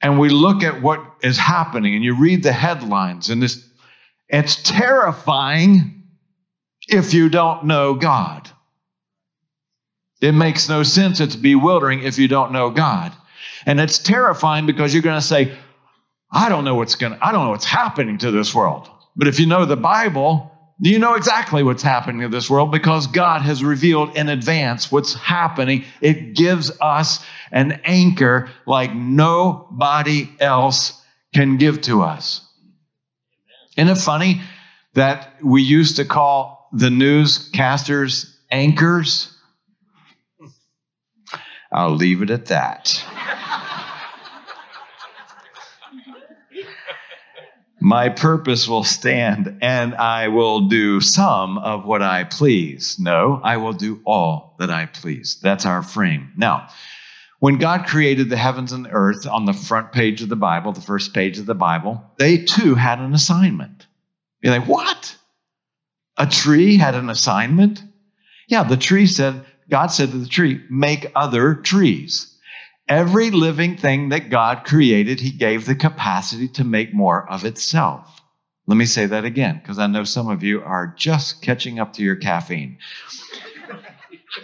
and 0.00 0.18
we 0.18 0.30
look 0.30 0.62
at 0.62 0.80
what 0.80 1.04
is 1.22 1.36
happening 1.36 1.94
and 1.94 2.02
you 2.02 2.18
read 2.18 2.42
the 2.42 2.52
headlines 2.52 3.28
and 3.28 3.42
this, 3.42 3.68
it's 4.30 4.56
terrifying 4.62 6.02
if 6.88 7.12
you 7.12 7.28
don't 7.28 7.66
know 7.66 7.92
God. 7.92 8.50
It 10.22 10.32
makes 10.32 10.70
no 10.70 10.82
sense. 10.82 11.20
It's 11.20 11.36
bewildering 11.36 12.04
if 12.04 12.18
you 12.18 12.26
don't 12.26 12.52
know 12.52 12.70
God. 12.70 13.12
And 13.66 13.78
it's 13.80 13.98
terrifying 13.98 14.64
because 14.64 14.94
you're 14.94 15.02
going 15.02 15.20
to 15.20 15.26
say, 15.26 15.54
I 16.34 16.48
don't 16.48 16.64
know 16.64 16.74
what's 16.74 16.96
going 16.96 17.16
I 17.22 17.32
don't 17.32 17.44
know 17.44 17.50
what's 17.50 17.64
happening 17.64 18.18
to 18.18 18.30
this 18.30 18.54
world. 18.54 18.90
But 19.16 19.28
if 19.28 19.38
you 19.38 19.46
know 19.46 19.64
the 19.64 19.76
Bible, 19.76 20.50
you 20.80 20.98
know 20.98 21.14
exactly 21.14 21.62
what's 21.62 21.84
happening 21.84 22.22
to 22.22 22.28
this 22.28 22.50
world 22.50 22.72
because 22.72 23.06
God 23.06 23.42
has 23.42 23.62
revealed 23.62 24.16
in 24.16 24.28
advance 24.28 24.90
what's 24.90 25.14
happening. 25.14 25.84
It 26.00 26.34
gives 26.34 26.72
us 26.80 27.24
an 27.52 27.80
anchor 27.84 28.50
like 28.66 28.92
nobody 28.92 30.28
else 30.40 31.00
can 31.32 31.56
give 31.56 31.80
to 31.82 32.02
us. 32.02 32.44
Isn't 33.76 33.88
it 33.88 33.98
funny 33.98 34.42
that 34.94 35.34
we 35.42 35.62
used 35.62 35.96
to 35.96 36.04
call 36.04 36.68
the 36.72 36.88
newscasters 36.88 38.34
anchors? 38.50 39.36
I'll 41.70 41.94
leave 41.94 42.22
it 42.22 42.30
at 42.30 42.46
that. 42.46 43.04
My 47.84 48.08
purpose 48.08 48.66
will 48.66 48.82
stand, 48.82 49.58
and 49.60 49.94
I 49.94 50.28
will 50.28 50.68
do 50.68 51.02
some 51.02 51.58
of 51.58 51.84
what 51.84 52.00
I 52.00 52.24
please. 52.24 52.98
No, 52.98 53.42
I 53.44 53.58
will 53.58 53.74
do 53.74 54.00
all 54.06 54.56
that 54.58 54.70
I 54.70 54.86
please. 54.86 55.38
That's 55.42 55.66
our 55.66 55.82
frame. 55.82 56.32
Now, 56.34 56.68
when 57.40 57.58
God 57.58 57.84
created 57.84 58.30
the 58.30 58.38
heavens 58.38 58.72
and 58.72 58.86
the 58.86 58.90
earth 58.90 59.26
on 59.26 59.44
the 59.44 59.52
front 59.52 59.92
page 59.92 60.22
of 60.22 60.30
the 60.30 60.34
Bible, 60.34 60.72
the 60.72 60.80
first 60.80 61.12
page 61.12 61.38
of 61.38 61.44
the 61.44 61.54
Bible, 61.54 62.02
they 62.16 62.38
too 62.38 62.74
had 62.74 63.00
an 63.00 63.12
assignment. 63.12 63.86
You're 64.40 64.58
like, 64.58 64.66
what? 64.66 65.14
A 66.16 66.26
tree 66.26 66.78
had 66.78 66.94
an 66.94 67.10
assignment? 67.10 67.82
Yeah, 68.48 68.62
the 68.62 68.78
tree 68.78 69.06
said, 69.06 69.44
God 69.68 69.88
said 69.88 70.10
to 70.12 70.16
the 70.16 70.26
tree, 70.26 70.64
make 70.70 71.12
other 71.14 71.54
trees. 71.54 72.33
Every 72.88 73.30
living 73.30 73.76
thing 73.76 74.10
that 74.10 74.30
God 74.30 74.64
created, 74.64 75.20
He 75.20 75.30
gave 75.30 75.64
the 75.64 75.74
capacity 75.74 76.48
to 76.48 76.64
make 76.64 76.92
more 76.92 77.30
of 77.30 77.44
itself. 77.44 78.20
Let 78.66 78.76
me 78.76 78.86
say 78.86 79.06
that 79.06 79.24
again, 79.24 79.58
because 79.58 79.78
I 79.78 79.86
know 79.86 80.04
some 80.04 80.28
of 80.28 80.42
you 80.42 80.62
are 80.62 80.94
just 80.96 81.42
catching 81.42 81.78
up 81.78 81.94
to 81.94 82.02
your 82.02 82.16
caffeine. 82.16 82.78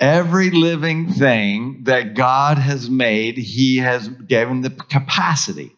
Every 0.01 0.51
living 0.51 1.13
thing 1.13 1.85
that 1.85 2.15
God 2.15 2.59
has 2.59 2.89
made, 2.89 3.37
He 3.37 3.79
has 3.79 4.09
given 4.09 4.61
the 4.61 4.71
capacity 4.71 5.73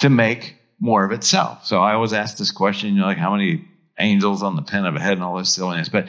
to 0.00 0.10
make 0.10 0.56
more 0.80 1.04
of 1.04 1.12
itself. 1.12 1.64
So 1.64 1.80
I 1.80 1.94
always 1.94 2.12
ask 2.12 2.36
this 2.36 2.52
question, 2.52 2.94
you 2.94 3.00
know, 3.00 3.06
like 3.06 3.18
how 3.18 3.32
many 3.32 3.64
angels 3.98 4.42
on 4.42 4.56
the 4.56 4.62
pin 4.62 4.84
of 4.84 4.94
a 4.94 5.00
head 5.00 5.14
and 5.14 5.22
all 5.22 5.36
this 5.36 5.52
silliness. 5.52 5.88
But 5.88 6.08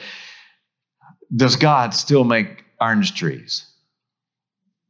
does 1.35 1.55
God 1.55 1.93
still 1.93 2.23
make 2.23 2.63
orange 2.79 3.15
trees? 3.15 3.65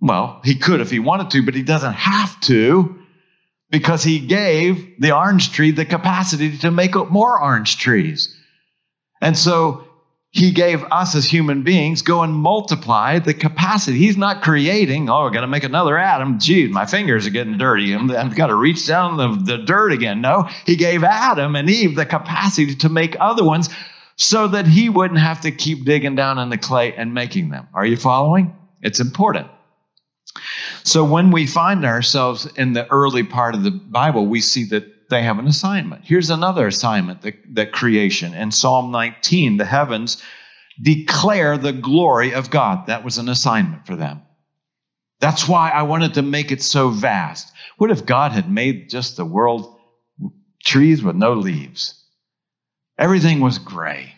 Well, 0.02 0.40
he 0.44 0.56
could 0.56 0.82
if 0.82 0.92
he 0.92 1.00
wanted 1.00 1.30
to, 1.32 1.44
but 1.44 1.56
he 1.56 1.64
doesn't 1.64 1.94
have 1.94 2.40
to 2.42 3.00
because 3.70 4.04
he 4.04 4.20
gave 4.20 5.00
the 5.00 5.16
orange 5.16 5.52
tree 5.52 5.72
the 5.72 5.86
capacity 5.86 6.58
to 6.60 6.72
make 6.72 6.96
up 6.96 7.12
more 7.12 7.42
orange 7.42 7.78
trees. 7.78 8.36
And 9.22 9.38
so 9.38 9.84
he 10.32 10.52
gave 10.52 10.84
us 10.92 11.16
as 11.16 11.26
human 11.26 11.64
beings 11.64 12.02
go 12.02 12.22
and 12.22 12.34
multiply 12.34 13.20
the 13.20 13.34
capacity. 13.34 13.98
He's 13.98 14.18
not 14.18 14.44
creating, 14.44 15.10
oh, 15.10 15.28
I 15.28 15.34
got 15.34 15.42
to 15.42 15.48
make 15.48 15.64
another 15.64 15.98
Adam. 15.98 16.40
Geez, 16.40 16.70
my 16.70 16.86
fingers 16.86 17.26
are 17.26 17.32
getting 17.32 17.58
dirty. 17.58 17.96
i 17.96 18.24
have 18.24 18.36
got 18.36 18.48
to 18.48 18.56
reach 18.56 18.86
down 18.86 19.18
the, 19.18 19.56
the 19.58 19.64
dirt 19.64 19.92
again. 19.92 20.22
No, 20.22 20.48
he 20.66 20.76
gave 20.76 21.04
Adam 21.04 21.56
and 21.56 21.70
Eve 21.70 21.96
the 21.96 22.06
capacity 22.06 22.76
to 22.76 22.90
make 22.90 23.18
other 23.20 23.44
ones 23.44 23.70
so 24.18 24.48
that 24.50 24.68
he 24.68 24.90
wouldn't 24.90 25.20
have 25.20 25.42
to 25.42 25.52
keep 25.52 25.86
digging 25.86 26.16
down 26.16 26.38
in 26.38 26.50
the 26.50 26.58
clay 26.58 26.94
and 26.94 27.14
making 27.14 27.50
them. 27.50 27.68
Are 27.74 27.86
you 27.86 27.98
following? 27.98 28.56
It's 28.82 29.00
important. 29.00 29.48
So 30.84 31.04
when 31.04 31.32
we 31.32 31.46
find 31.46 31.86
ourselves 31.86 32.46
in 32.56 32.74
the 32.74 32.90
early 32.92 33.24
part 33.24 33.56
of 33.56 33.64
the 33.64 33.72
Bible, 33.72 34.26
we 34.26 34.42
see 34.42 34.64
that 34.66 35.10
they 35.10 35.24
have 35.24 35.40
an 35.40 35.48
assignment. 35.48 36.06
Here's 36.06 36.30
another 36.30 36.68
assignment 36.68 37.22
that, 37.24 37.36
that 37.56 37.72
creation. 37.72 38.34
In 38.34 38.52
Psalm 38.52 38.92
19, 38.92 39.58
the 39.58 39.66
heavens 39.66 40.22
declare 40.82 41.58
the 41.58 41.74
glory 41.74 42.34
of 42.34 42.50
God. 42.50 42.88
That 42.88 43.04
was 43.04 43.18
an 43.18 43.28
assignment 43.28 43.86
for 43.86 43.96
them. 43.96 44.22
That's 45.20 45.48
why 45.48 45.72
I 45.72 45.82
wanted 45.82 46.14
to 46.14 46.22
make 46.22 46.52
it 46.52 46.62
so 46.62 46.90
vast. 46.90 47.52
What 47.78 47.92
if 47.92 48.06
God 48.06 48.32
had 48.32 48.50
made 48.50 48.90
just 48.90 49.18
the 49.18 49.26
world 49.26 49.78
trees 50.64 51.04
with 51.04 51.16
no 51.16 51.34
leaves? 51.34 51.96
Everything 52.98 53.42
was 53.42 53.58
gray. 53.58 54.14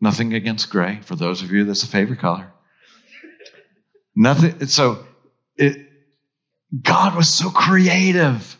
Nothing 0.00 0.34
against 0.34 0.70
gray. 0.70 1.00
For 1.02 1.16
those 1.16 1.42
of 1.42 1.50
you, 1.50 1.64
that's 1.64 1.82
a 1.82 1.88
favorite 1.88 2.20
color. 2.20 2.52
Nothing. 4.16 4.66
So 4.66 5.04
it, 5.56 5.86
God 6.82 7.16
was 7.16 7.28
so 7.28 7.50
creative 7.50 8.56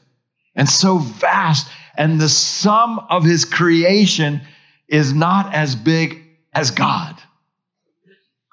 and 0.55 0.69
so 0.69 0.99
vast. 0.99 1.69
And 1.97 2.21
the 2.21 2.29
sum 2.29 3.01
of 3.11 3.25
his 3.25 3.45
creation 3.45 4.41
is 4.89 5.13
not 5.13 5.55
as 5.55 5.77
big 5.77 6.23
as 6.53 6.71
God. 6.71 7.17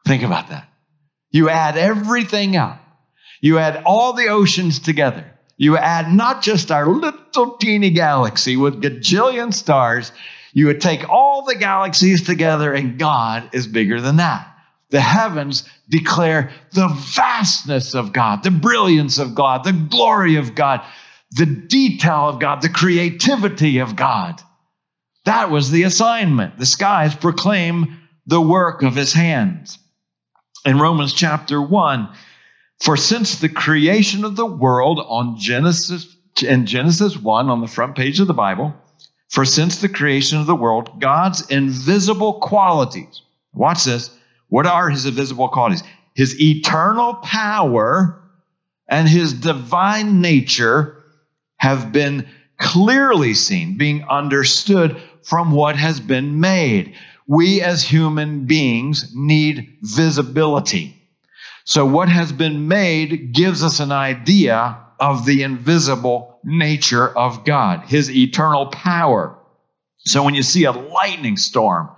Think 0.05 0.23
about 0.23 0.49
that. 0.49 0.67
You 1.29 1.49
add 1.49 1.77
everything 1.77 2.57
up, 2.57 2.79
you 3.39 3.57
add 3.57 3.83
all 3.85 4.13
the 4.13 4.27
oceans 4.27 4.79
together. 4.79 5.25
You 5.57 5.77
add 5.77 6.11
not 6.11 6.41
just 6.41 6.71
our 6.71 6.87
little 6.87 7.57
teeny 7.57 7.91
galaxy 7.91 8.57
with 8.57 8.81
gajillion 8.81 9.53
stars, 9.53 10.11
you 10.53 10.65
would 10.67 10.81
take 10.81 11.07
all 11.07 11.43
the 11.43 11.55
galaxies 11.55 12.23
together, 12.23 12.73
and 12.73 12.97
God 12.97 13.49
is 13.53 13.67
bigger 13.67 14.01
than 14.01 14.17
that. 14.17 14.50
The 14.91 15.01
heavens 15.01 15.67
declare 15.89 16.51
the 16.73 16.87
vastness 16.87 17.95
of 17.95 18.13
God, 18.13 18.43
the 18.43 18.51
brilliance 18.51 19.17
of 19.17 19.35
God, 19.35 19.63
the 19.63 19.73
glory 19.73 20.35
of 20.35 20.53
God 20.53 20.81
the 21.31 21.45
detail 21.45 22.27
of 22.27 22.39
God, 22.39 22.61
the 22.61 22.69
creativity 22.69 23.79
of 23.79 23.95
God. 23.95 24.41
That 25.25 25.49
was 25.49 25.71
the 25.71 25.83
assignment. 25.83 26.57
The 26.57 26.65
skies 26.65 27.15
proclaim 27.15 27.99
the 28.25 28.41
work 28.41 28.83
of 28.83 28.95
his 28.95 29.13
hands. 29.13 29.77
In 30.65 30.77
Romans 30.77 31.13
chapter 31.13 31.61
1, 31.61 32.09
for 32.79 32.97
since 32.97 33.39
the 33.39 33.49
creation 33.49 34.25
of 34.25 34.35
the 34.35 34.45
world 34.45 34.99
on 34.99 35.37
Genesis 35.37 36.17
in 36.43 36.65
Genesis 36.65 37.17
1 37.17 37.49
on 37.49 37.61
the 37.61 37.67
front 37.67 37.95
page 37.95 38.19
of 38.19 38.27
the 38.27 38.33
Bible, 38.33 38.73
for 39.29 39.45
since 39.45 39.79
the 39.79 39.89
creation 39.89 40.39
of 40.39 40.47
the 40.47 40.55
world, 40.55 40.99
God's 40.99 41.49
invisible 41.49 42.39
qualities. 42.39 43.21
Watch 43.53 43.83
this. 43.83 44.09
What 44.51 44.67
are 44.67 44.89
his 44.89 45.05
invisible 45.05 45.47
qualities? 45.47 45.81
His 46.13 46.39
eternal 46.41 47.13
power 47.15 48.21
and 48.89 49.07
his 49.07 49.31
divine 49.31 50.19
nature 50.19 51.01
have 51.55 51.93
been 51.93 52.27
clearly 52.57 53.33
seen, 53.33 53.77
being 53.77 54.03
understood 54.09 55.01
from 55.23 55.51
what 55.51 55.77
has 55.77 56.01
been 56.01 56.41
made. 56.41 56.93
We 57.27 57.61
as 57.61 57.81
human 57.81 58.45
beings 58.45 59.13
need 59.15 59.77
visibility. 59.83 61.01
So, 61.63 61.85
what 61.85 62.09
has 62.09 62.33
been 62.33 62.67
made 62.67 63.31
gives 63.31 63.63
us 63.63 63.79
an 63.79 63.93
idea 63.93 64.77
of 64.99 65.25
the 65.25 65.43
invisible 65.43 66.41
nature 66.43 67.07
of 67.07 67.45
God, 67.45 67.85
His 67.87 68.11
eternal 68.11 68.65
power. 68.65 69.33
So, 69.99 70.23
when 70.23 70.33
you 70.33 70.43
see 70.43 70.65
a 70.65 70.73
lightning 70.73 71.37
storm, 71.37 71.89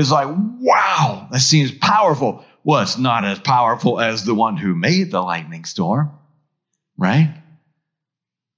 it's 0.00 0.10
like, 0.10 0.28
wow, 0.28 1.28
that 1.30 1.40
seems 1.40 1.70
powerful. 1.70 2.44
Well, 2.64 2.82
it's 2.82 2.98
not 2.98 3.24
as 3.24 3.38
powerful 3.38 4.00
as 4.00 4.24
the 4.24 4.34
one 4.34 4.56
who 4.56 4.74
made 4.74 5.10
the 5.10 5.20
lightning 5.20 5.64
storm, 5.64 6.10
right? 6.96 7.34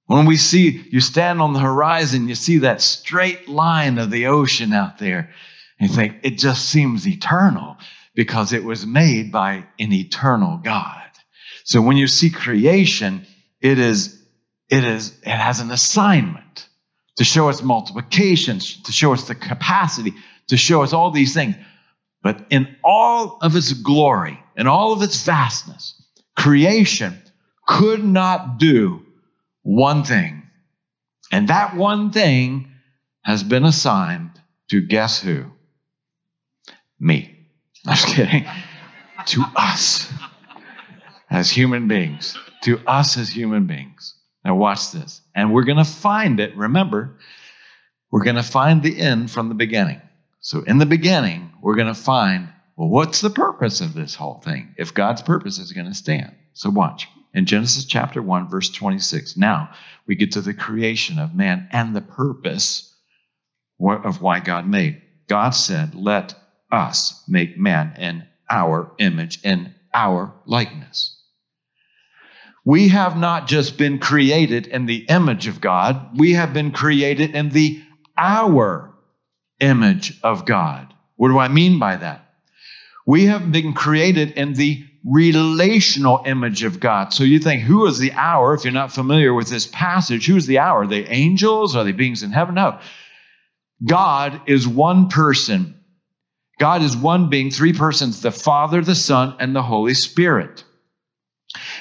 When 0.07 0.25
we 0.25 0.39
see, 0.39 0.87
you 0.91 1.01
stand 1.01 1.43
on 1.43 1.53
the 1.53 1.61
horizon, 1.61 2.29
you 2.29 2.35
see 2.35 2.59
that 2.59 2.81
straight 2.81 3.49
line 3.49 3.99
of 3.99 4.11
the 4.11 4.29
ocean 4.29 4.73
out 4.73 4.99
there, 4.99 5.31
and 5.79 5.91
you 5.91 5.95
think, 5.95 6.17
it 6.23 6.39
just 6.39 6.65
seems 6.65 7.07
eternal 7.07 7.77
because 8.15 8.53
it 8.53 8.65
was 8.65 8.87
made 8.87 9.31
by 9.31 9.67
an 9.79 9.93
eternal 9.93 10.57
God. 10.57 11.03
So 11.65 11.83
when 11.83 11.99
you 11.99 12.07
see 12.07 12.31
creation, 12.31 13.27
it 13.61 13.79
is, 13.79 14.23
it 14.71 14.85
is, 14.85 15.11
it 15.21 15.29
has 15.29 15.61
an 15.61 15.71
assignment 15.71 16.68
to 17.19 17.25
show 17.25 17.49
us 17.49 17.63
multiplication, 17.63 18.61
to 18.61 18.93
show 18.93 19.13
us 19.13 19.27
the 19.27 19.35
capacity, 19.35 20.15
to 20.47 20.57
show 20.57 20.83
us 20.83 20.93
all 20.93 21.11
these 21.11 21.35
things. 21.35 21.57
But 22.23 22.47
in 22.51 22.77
all 22.83 23.39
of 23.43 23.55
its 23.55 23.73
glory, 23.73 24.41
in 24.57 24.67
all 24.67 24.93
of 24.93 25.03
its 25.03 25.23
vastness, 25.25 26.01
creation 26.37 27.21
could 27.67 28.05
not 28.05 28.59
do 28.59 29.05
one 29.63 30.05
thing. 30.05 30.45
And 31.31 31.49
that 31.49 31.77
one 31.77 32.11
thing 32.11 32.69
has 33.25 33.43
been 33.43 33.65
assigned 33.65 34.31
to 34.71 34.81
guess 34.81 35.21
who? 35.21 35.45
Me. 37.01 37.37
I'm 37.87 37.97
just 37.97 38.09
kidding. 38.09 38.47
to 39.27 39.45
us 39.57 40.11
as 41.31 41.51
human 41.51 41.89
beings. 41.89 42.39
To 42.63 42.79
us 42.87 43.19
as 43.19 43.29
human 43.29 43.67
beings. 43.67 44.15
Now, 44.45 44.55
watch 44.55 44.93
this. 44.93 45.21
And 45.39 45.55
we're 45.55 45.63
going 45.63 45.79
to 45.79 45.85
find 45.85 46.41
it. 46.41 46.57
Remember, 46.57 47.17
we're 48.11 48.25
going 48.25 48.35
to 48.35 48.43
find 48.43 48.83
the 48.83 48.99
end 48.99 49.31
from 49.31 49.49
the 49.49 49.55
beginning. 49.55 50.01
So, 50.41 50.63
in 50.63 50.79
the 50.79 50.87
beginning, 50.87 51.53
we're 51.63 51.77
going 51.77 51.95
to 51.95 51.95
find 51.95 52.49
well, 52.77 52.89
what's 52.89 53.21
the 53.21 53.31
purpose 53.31 53.81
of 53.81 53.95
this 53.95 54.17
whole 54.17 54.41
thing 54.41 54.75
if 54.77 54.95
God's 54.95 55.23
purpose 55.23 55.59
is 55.59 55.73
going 55.73 55.87
to 55.87 55.95
stand? 55.95 56.35
So, 56.55 56.71
watch 56.71 57.07
in 57.35 57.47
Genesis 57.47 57.85
chapter 57.85 58.21
1, 58.21 58.49
verse 58.49 58.69
26. 58.69 59.37
Now 59.37 59.71
we 60.09 60.17
get 60.17 60.33
to 60.33 60.41
the 60.41 60.55
creation 60.55 61.21
of 61.21 61.37
man 61.37 61.69
and 61.71 61.95
the 61.95 62.01
purpose 62.01 62.93
of 63.81 64.21
why 64.21 64.41
God 64.41 64.67
made. 64.67 65.01
God 65.29 65.51
said, 65.51 65.95
Let 65.95 66.35
us 66.73 67.23
make 67.29 67.57
man 67.57 67.95
in 67.97 68.27
our 68.51 68.93
image, 68.99 69.39
in 69.45 69.73
our 69.95 70.35
likeness. 70.47 71.18
We 72.69 72.89
have 72.89 73.17
not 73.17 73.49
just 73.49 73.79
been 73.79 73.99
created 73.99 74.67
in 74.67 74.85
the 74.85 75.07
image 75.09 75.47
of 75.47 75.59
God, 75.59 76.19
we 76.19 76.35
have 76.35 76.53
been 76.53 76.71
created 76.71 77.35
in 77.35 77.49
the 77.49 77.83
our 78.15 78.93
image 79.59 80.21
of 80.23 80.45
God. 80.45 80.93
What 81.17 81.29
do 81.29 81.39
I 81.39 81.49
mean 81.49 81.79
by 81.79 81.97
that? 81.97 82.31
We 83.07 83.25
have 83.25 83.51
been 83.51 83.73
created 83.73 84.33
in 84.33 84.53
the 84.53 84.85
relational 85.03 86.23
image 86.27 86.63
of 86.63 86.79
God. 86.79 87.15
So 87.15 87.25
you 87.25 87.39
think, 87.39 87.63
who 87.63 87.87
is 87.87 87.99
the 87.99 88.13
our? 88.13 88.53
If 88.53 88.65
you're 88.65 88.73
not 88.75 88.93
familiar 88.93 89.33
with 89.33 89.49
this 89.49 89.67
passage, 89.67 90.27
who's 90.27 90.45
the 90.45 90.59
our? 90.59 90.83
Are 90.83 90.87
they 90.87 91.07
angels? 91.07 91.75
Are 91.75 91.85
they 91.85 91.93
beings 91.93 92.23
in 92.23 92.33
heaven? 92.33 92.57
No. 92.57 92.81
God 93.83 94.43
is 94.47 94.69
one 94.69 95.09
person. 95.09 95.75
God 96.59 96.83
is 96.83 96.95
one 96.95 97.31
being, 97.31 97.51
three 97.51 97.73
persons 97.73 98.21
the 98.21 98.31
Father, 98.31 98.83
the 98.83 98.95
Son, 98.95 99.37
and 99.41 99.57
the 99.57 99.63
Holy 99.63 99.95
Spirit. 99.95 100.65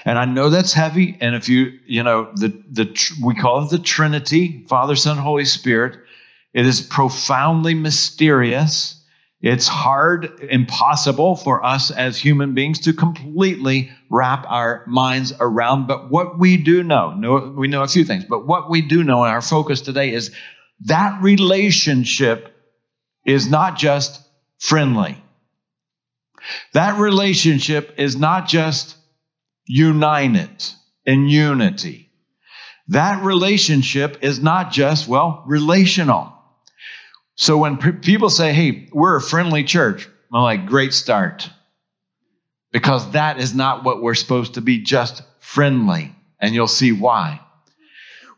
And 0.07 0.17
I 0.17 0.23
know 0.23 0.49
that's 0.49 0.71
heavy. 0.71 1.17
And 1.19 1.35
if 1.35 1.49
you, 1.49 1.77
you 1.85 2.01
know, 2.01 2.31
the, 2.35 2.47
the, 2.71 3.13
we 3.21 3.35
call 3.35 3.65
it 3.65 3.69
the 3.69 3.77
Trinity 3.77 4.63
Father, 4.69 4.95
Son, 4.95 5.17
Holy 5.17 5.43
Spirit. 5.43 5.99
It 6.53 6.65
is 6.65 6.79
profoundly 6.79 7.73
mysterious. 7.73 9.03
It's 9.41 9.67
hard, 9.67 10.39
impossible 10.49 11.35
for 11.35 11.61
us 11.61 11.91
as 11.91 12.17
human 12.17 12.53
beings 12.53 12.79
to 12.79 12.93
completely 12.93 13.91
wrap 14.09 14.45
our 14.47 14.85
minds 14.87 15.33
around. 15.41 15.87
But 15.87 16.09
what 16.09 16.39
we 16.39 16.55
do 16.55 16.83
know, 16.83 17.13
know, 17.13 17.53
we 17.57 17.67
know 17.67 17.83
a 17.83 17.87
few 17.87 18.05
things, 18.05 18.23
but 18.23 18.47
what 18.47 18.69
we 18.69 18.81
do 18.81 19.03
know, 19.03 19.25
and 19.25 19.33
our 19.33 19.41
focus 19.41 19.81
today 19.81 20.13
is 20.13 20.33
that 20.85 21.21
relationship 21.21 22.55
is 23.25 23.49
not 23.49 23.77
just 23.77 24.25
friendly. 24.57 25.21
That 26.71 26.97
relationship 26.97 27.95
is 27.97 28.15
not 28.15 28.47
just 28.47 28.96
united 29.67 30.65
in 31.05 31.27
unity. 31.27 32.09
That 32.89 33.23
relationship 33.23 34.19
is 34.21 34.41
not 34.41 34.71
just, 34.71 35.07
well, 35.07 35.43
relational. 35.45 36.33
So 37.35 37.57
when 37.57 37.77
people 38.01 38.29
say, 38.29 38.53
hey, 38.53 38.89
we're 38.91 39.17
a 39.17 39.21
friendly 39.21 39.63
church, 39.63 40.07
I'm 40.33 40.41
like, 40.41 40.65
great 40.65 40.93
start. 40.93 41.49
Because 42.71 43.11
that 43.11 43.39
is 43.39 43.53
not 43.53 43.83
what 43.83 44.01
we're 44.01 44.15
supposed 44.15 44.55
to 44.55 44.61
be, 44.61 44.79
just 44.79 45.21
friendly. 45.39 46.15
And 46.39 46.53
you'll 46.53 46.67
see 46.67 46.91
why. 46.91 47.41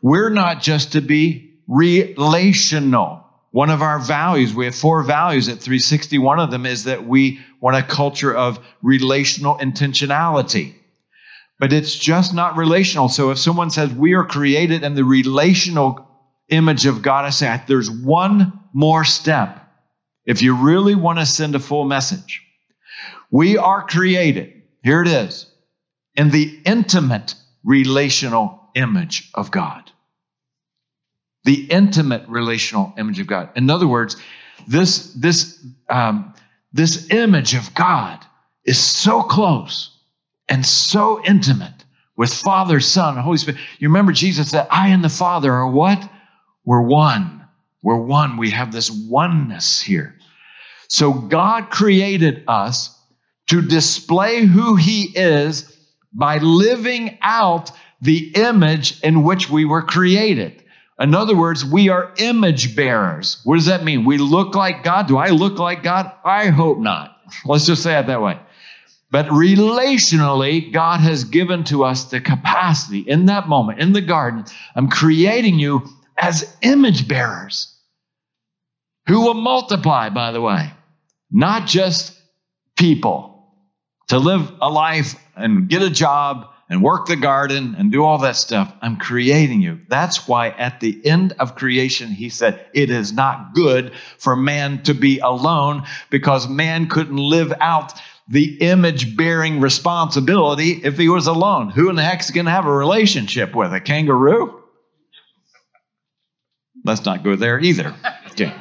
We're 0.02 0.30
not 0.30 0.60
just 0.60 0.92
to 0.92 1.00
be 1.00 1.58
relational. 1.66 3.24
One 3.52 3.70
of 3.70 3.82
our 3.82 3.98
values, 3.98 4.54
we 4.54 4.66
have 4.66 4.74
four 4.74 5.02
values 5.02 5.48
at 5.48 5.58
360. 5.58 6.18
One 6.18 6.40
of 6.40 6.50
them 6.50 6.66
is 6.66 6.84
that 6.84 7.06
we 7.06 7.40
want 7.60 7.76
a 7.76 7.82
culture 7.82 8.34
of 8.34 8.58
relational 8.82 9.56
intentionality. 9.58 10.74
But 11.60 11.74
it's 11.74 11.94
just 11.94 12.32
not 12.32 12.56
relational. 12.56 13.10
So 13.10 13.30
if 13.30 13.38
someone 13.38 13.68
says 13.68 13.92
we 13.92 14.14
are 14.14 14.24
created 14.24 14.82
in 14.82 14.94
the 14.94 15.04
relational 15.04 16.08
image 16.48 16.86
of 16.86 17.02
God, 17.02 17.26
I 17.26 17.30
say 17.30 17.62
there's 17.68 17.90
one 17.90 18.58
more 18.72 19.04
step 19.04 19.60
if 20.24 20.40
you 20.40 20.56
really 20.56 20.94
want 20.94 21.18
to 21.18 21.26
send 21.26 21.54
a 21.54 21.60
full 21.60 21.84
message. 21.84 22.42
We 23.30 23.58
are 23.58 23.86
created, 23.86 24.62
here 24.82 25.02
it 25.02 25.08
is, 25.08 25.52
in 26.16 26.30
the 26.30 26.58
intimate 26.64 27.34
relational 27.62 28.70
image 28.74 29.30
of 29.34 29.50
God. 29.50 29.92
The 31.44 31.66
intimate 31.70 32.26
relational 32.26 32.94
image 32.96 33.20
of 33.20 33.26
God. 33.26 33.50
In 33.54 33.68
other 33.68 33.86
words, 33.86 34.16
this, 34.66 35.12
this, 35.12 35.62
um, 35.90 36.32
this 36.72 37.10
image 37.10 37.54
of 37.54 37.74
God 37.74 38.24
is 38.64 38.78
so 38.78 39.22
close 39.22 39.99
and 40.50 40.66
so 40.66 41.24
intimate 41.24 41.84
with 42.16 42.34
Father, 42.34 42.80
Son, 42.80 43.16
Holy 43.16 43.38
Spirit. 43.38 43.60
You 43.78 43.88
remember 43.88 44.12
Jesus 44.12 44.50
said, 44.50 44.66
I 44.70 44.88
and 44.88 45.02
the 45.02 45.08
Father 45.08 45.52
are 45.52 45.70
what? 45.70 46.06
We're 46.66 46.82
one. 46.82 47.46
We're 47.82 48.02
one. 48.02 48.36
We 48.36 48.50
have 48.50 48.72
this 48.72 48.90
oneness 48.90 49.80
here. 49.80 50.16
So 50.88 51.12
God 51.12 51.70
created 51.70 52.44
us 52.46 52.94
to 53.46 53.62
display 53.62 54.44
who 54.44 54.76
He 54.76 55.04
is 55.14 55.76
by 56.12 56.38
living 56.38 57.16
out 57.22 57.70
the 58.02 58.32
image 58.34 59.00
in 59.02 59.22
which 59.22 59.48
we 59.48 59.64
were 59.64 59.82
created. 59.82 60.62
In 60.98 61.14
other 61.14 61.36
words, 61.36 61.64
we 61.64 61.88
are 61.88 62.12
image 62.18 62.76
bearers. 62.76 63.40
What 63.44 63.56
does 63.56 63.66
that 63.66 63.84
mean? 63.84 64.04
We 64.04 64.18
look 64.18 64.54
like 64.54 64.84
God. 64.84 65.06
Do 65.06 65.16
I 65.16 65.28
look 65.28 65.58
like 65.58 65.82
God? 65.82 66.12
I 66.24 66.48
hope 66.48 66.78
not. 66.78 67.16
Let's 67.46 67.66
just 67.66 67.82
say 67.82 67.98
it 67.98 68.06
that 68.08 68.20
way. 68.20 68.38
But 69.10 69.26
relationally, 69.26 70.72
God 70.72 71.00
has 71.00 71.24
given 71.24 71.64
to 71.64 71.84
us 71.84 72.04
the 72.04 72.20
capacity 72.20 73.00
in 73.00 73.26
that 73.26 73.48
moment, 73.48 73.80
in 73.80 73.92
the 73.92 74.00
garden. 74.00 74.44
I'm 74.76 74.88
creating 74.88 75.58
you 75.58 75.82
as 76.16 76.56
image 76.62 77.08
bearers 77.08 77.74
who 79.08 79.22
will 79.22 79.34
multiply, 79.34 80.10
by 80.10 80.30
the 80.30 80.40
way, 80.40 80.72
not 81.30 81.66
just 81.66 82.16
people 82.76 83.52
to 84.08 84.18
live 84.18 84.52
a 84.60 84.70
life 84.70 85.14
and 85.36 85.68
get 85.68 85.82
a 85.82 85.90
job 85.90 86.46
and 86.68 86.84
work 86.84 87.06
the 87.06 87.16
garden 87.16 87.74
and 87.76 87.90
do 87.90 88.04
all 88.04 88.18
that 88.18 88.36
stuff. 88.36 88.72
I'm 88.80 88.96
creating 88.96 89.60
you. 89.60 89.80
That's 89.88 90.28
why 90.28 90.50
at 90.50 90.78
the 90.78 91.04
end 91.04 91.34
of 91.40 91.56
creation, 91.56 92.10
he 92.10 92.28
said, 92.28 92.64
It 92.72 92.90
is 92.90 93.12
not 93.12 93.54
good 93.54 93.92
for 94.18 94.36
man 94.36 94.84
to 94.84 94.94
be 94.94 95.18
alone 95.18 95.82
because 96.10 96.48
man 96.48 96.88
couldn't 96.88 97.16
live 97.16 97.52
out 97.60 97.94
the 98.30 98.58
image 98.60 99.16
bearing 99.16 99.60
responsibility 99.60 100.80
if 100.84 100.96
he 100.96 101.08
was 101.08 101.26
alone. 101.26 101.68
Who 101.68 101.90
in 101.90 101.96
the 101.96 102.02
heck's 102.02 102.30
going 102.30 102.46
to 102.46 102.52
have 102.52 102.64
a 102.64 102.72
relationship 102.72 103.56
with? 103.56 103.74
A 103.74 103.80
kangaroo? 103.80 104.62
Let's 106.84 107.04
not 107.04 107.24
go 107.24 107.34
there 107.34 107.58
either. 107.58 107.94
Okay. 108.30 108.54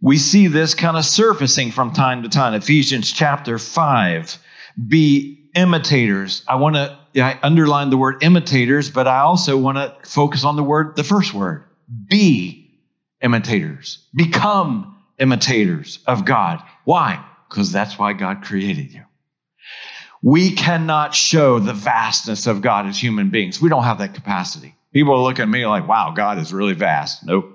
We 0.00 0.18
see 0.18 0.46
this 0.46 0.74
kind 0.74 0.96
of 0.96 1.06
surfacing 1.06 1.72
from 1.72 1.92
time 1.92 2.22
to 2.22 2.28
time. 2.28 2.52
Ephesians 2.52 3.10
chapter 3.10 3.58
5. 3.58 4.38
Be 4.86 5.50
imitators. 5.56 6.44
I 6.46 6.56
want 6.56 6.76
to 6.76 6.98
I 7.16 7.38
underline 7.42 7.88
the 7.90 7.96
word 7.96 8.22
imitators, 8.22 8.90
but 8.90 9.08
I 9.08 9.20
also 9.20 9.56
want 9.56 9.78
to 9.78 9.96
focus 10.08 10.44
on 10.44 10.56
the 10.56 10.62
word, 10.62 10.94
the 10.96 11.02
first 11.02 11.32
word. 11.32 11.64
Be 12.08 12.78
imitators. 13.22 14.06
Become 14.14 14.97
imitators 15.18 15.98
of 16.06 16.24
God. 16.24 16.62
Why? 16.84 17.24
Because 17.48 17.72
that's 17.72 17.98
why 17.98 18.12
God 18.12 18.42
created 18.42 18.92
you. 18.92 19.02
We 20.22 20.52
cannot 20.52 21.14
show 21.14 21.58
the 21.58 21.72
vastness 21.72 22.46
of 22.46 22.60
God 22.60 22.86
as 22.86 23.00
human 23.00 23.30
beings. 23.30 23.60
We 23.60 23.68
don't 23.68 23.84
have 23.84 23.98
that 23.98 24.14
capacity. 24.14 24.74
People 24.92 25.22
look 25.22 25.38
at 25.38 25.48
me 25.48 25.66
like, 25.66 25.86
wow, 25.86 26.12
God 26.16 26.38
is 26.38 26.52
really 26.52 26.74
vast. 26.74 27.24
Nope. 27.24 27.54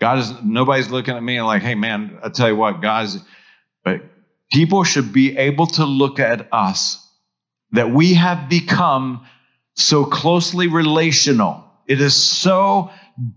God 0.00 0.18
is, 0.18 0.32
nobody's 0.44 0.90
looking 0.90 1.14
at 1.14 1.22
me 1.22 1.40
like, 1.40 1.62
hey, 1.62 1.74
man, 1.74 2.18
I 2.22 2.28
tell 2.30 2.48
you 2.48 2.56
what, 2.56 2.80
God's, 2.80 3.18
but 3.84 4.02
people 4.52 4.84
should 4.84 5.12
be 5.12 5.36
able 5.36 5.66
to 5.66 5.84
look 5.84 6.18
at 6.20 6.48
us 6.52 7.04
that 7.72 7.90
we 7.90 8.14
have 8.14 8.48
become 8.48 9.26
so 9.74 10.04
closely 10.04 10.68
relational. 10.68 11.64
It 11.86 12.00
is 12.00 12.14
so 12.14 12.90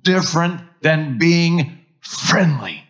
different 0.03 0.61
than 0.81 1.17
being 1.17 1.79
friendly. 2.01 2.83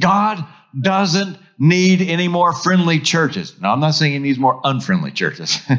God 0.00 0.44
doesn't 0.78 1.38
need 1.58 2.02
any 2.02 2.28
more 2.28 2.52
friendly 2.52 3.00
churches. 3.00 3.54
Now, 3.60 3.72
I'm 3.72 3.80
not 3.80 3.94
saying 3.94 4.12
he 4.12 4.18
needs 4.18 4.38
more 4.38 4.60
unfriendly 4.64 5.12
churches. 5.12 5.58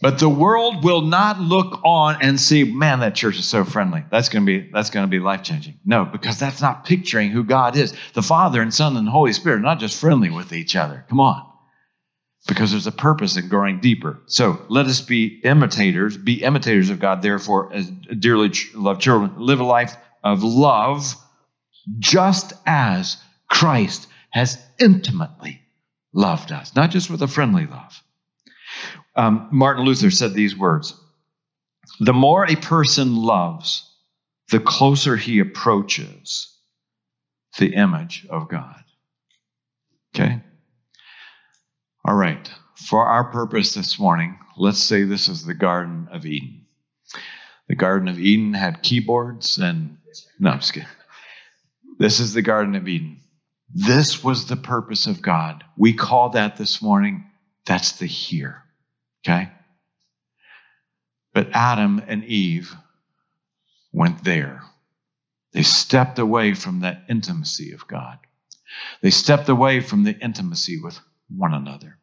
But 0.00 0.20
the 0.20 0.28
world 0.28 0.84
will 0.84 1.02
not 1.02 1.40
look 1.40 1.80
on 1.84 2.18
and 2.22 2.40
see, 2.40 2.62
man, 2.64 3.00
that 3.00 3.16
church 3.16 3.38
is 3.38 3.46
so 3.46 3.64
friendly. 3.64 4.04
That's 4.10 4.28
going 4.28 4.46
to 4.46 4.60
be 4.60 4.70
that's 4.72 4.90
going 4.90 5.04
to 5.04 5.10
be 5.10 5.18
life 5.18 5.42
changing. 5.42 5.80
No, 5.84 6.04
because 6.04 6.38
that's 6.38 6.60
not 6.60 6.84
picturing 6.84 7.30
who 7.30 7.42
God 7.42 7.76
is. 7.76 7.92
The 8.14 8.22
Father 8.22 8.62
and 8.62 8.72
Son 8.72 8.96
and 8.96 9.08
Holy 9.08 9.32
Spirit 9.32 9.56
are 9.56 9.62
not 9.62 9.80
just 9.80 9.98
friendly 9.98 10.30
with 10.30 10.52
each 10.52 10.76
other. 10.76 11.04
Come 11.08 11.18
on. 11.18 11.44
Because 12.46 12.70
there's 12.70 12.86
a 12.86 12.92
purpose 12.92 13.36
in 13.36 13.48
growing 13.48 13.80
deeper. 13.80 14.22
So 14.26 14.64
let 14.68 14.86
us 14.86 15.00
be 15.00 15.40
imitators, 15.42 16.16
be 16.16 16.44
imitators 16.44 16.90
of 16.90 17.00
God, 17.00 17.20
therefore, 17.20 17.72
as 17.72 17.90
dearly 17.90 18.52
loved 18.74 19.00
children, 19.02 19.34
live 19.36 19.58
a 19.58 19.64
life 19.64 19.96
of 20.22 20.44
love 20.44 21.14
just 21.98 22.52
as 22.66 23.16
Christ 23.48 24.08
has 24.30 24.58
intimately 24.78 25.62
loved 26.12 26.52
us, 26.52 26.74
not 26.74 26.90
just 26.90 27.10
with 27.10 27.22
a 27.22 27.28
friendly 27.28 27.66
love. 27.66 28.02
Um, 29.16 29.48
Martin 29.50 29.84
Luther 29.84 30.10
said 30.10 30.34
these 30.34 30.56
words 30.56 30.94
The 32.00 32.12
more 32.12 32.46
a 32.46 32.56
person 32.56 33.16
loves, 33.16 33.90
the 34.50 34.60
closer 34.60 35.16
he 35.16 35.40
approaches 35.40 36.54
the 37.58 37.74
image 37.74 38.26
of 38.30 38.48
God. 38.48 38.84
Okay? 40.14 40.40
All 42.04 42.14
right. 42.14 42.50
For 42.76 43.04
our 43.04 43.24
purpose 43.24 43.74
this 43.74 43.98
morning, 43.98 44.38
let's 44.56 44.78
say 44.78 45.02
this 45.02 45.28
is 45.28 45.44
the 45.44 45.54
Garden 45.54 46.08
of 46.12 46.24
Eden. 46.24 46.66
The 47.68 47.74
Garden 47.74 48.08
of 48.08 48.18
Eden 48.18 48.54
had 48.54 48.82
keyboards 48.82 49.58
and. 49.58 49.98
No, 50.38 50.50
I'm 50.50 50.60
just 50.60 50.72
kidding. 50.72 50.88
This 51.98 52.20
is 52.20 52.32
the 52.32 52.42
Garden 52.42 52.76
of 52.76 52.86
Eden. 52.86 53.20
This 53.74 54.22
was 54.24 54.46
the 54.46 54.56
purpose 54.56 55.06
of 55.06 55.20
God. 55.20 55.64
We 55.76 55.92
call 55.92 56.30
that 56.30 56.56
this 56.56 56.80
morning, 56.80 57.26
that's 57.66 57.92
the 57.92 58.06
here. 58.06 58.62
Okay? 59.26 59.50
But 61.34 61.48
Adam 61.52 62.02
and 62.06 62.24
Eve 62.24 62.74
went 63.92 64.24
there. 64.24 64.62
They 65.52 65.62
stepped 65.62 66.18
away 66.18 66.54
from 66.54 66.80
that 66.80 67.04
intimacy 67.08 67.72
of 67.72 67.86
God. 67.86 68.18
They 69.02 69.10
stepped 69.10 69.48
away 69.48 69.80
from 69.80 70.04
the 70.04 70.16
intimacy 70.18 70.80
with 70.80 70.98
one 71.28 71.54
another. 71.54 71.98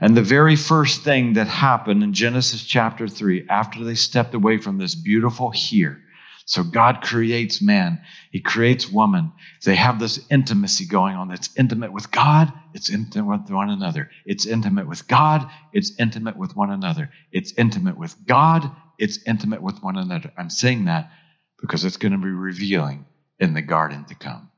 And 0.00 0.16
the 0.16 0.22
very 0.22 0.56
first 0.56 1.02
thing 1.02 1.34
that 1.34 1.46
happened 1.48 2.02
in 2.02 2.12
Genesis 2.12 2.64
chapter 2.64 3.08
3, 3.08 3.46
after 3.48 3.84
they 3.84 3.94
stepped 3.94 4.34
away 4.34 4.58
from 4.58 4.78
this 4.78 4.94
beautiful 4.94 5.50
here, 5.50 6.01
so 6.44 6.62
God 6.62 7.02
creates 7.02 7.62
man, 7.62 8.00
He 8.30 8.40
creates 8.40 8.90
woman. 8.90 9.32
They 9.64 9.76
have 9.76 9.98
this 9.98 10.20
intimacy 10.30 10.86
going 10.86 11.14
on. 11.14 11.30
It's 11.30 11.50
intimate 11.56 11.92
with 11.92 12.10
God, 12.10 12.52
it's 12.74 12.90
intimate 12.90 13.26
with 13.26 13.50
one 13.50 13.70
another. 13.70 14.10
It's 14.26 14.46
intimate 14.46 14.88
with 14.88 15.06
God, 15.06 15.48
it's 15.72 15.92
intimate 15.98 16.36
with 16.36 16.56
one 16.56 16.70
another. 16.70 17.10
It's 17.30 17.52
intimate 17.52 17.96
with 17.96 18.16
God, 18.26 18.70
it's 18.98 19.20
intimate 19.26 19.62
with 19.62 19.82
one 19.82 19.96
another. 19.96 20.32
I'm 20.36 20.50
saying 20.50 20.86
that 20.86 21.10
because 21.60 21.84
it's 21.84 21.96
going 21.96 22.12
to 22.12 22.18
be 22.18 22.30
revealing 22.30 23.06
in 23.38 23.54
the 23.54 23.62
garden 23.62 24.04
to 24.06 24.14
come. 24.14 24.50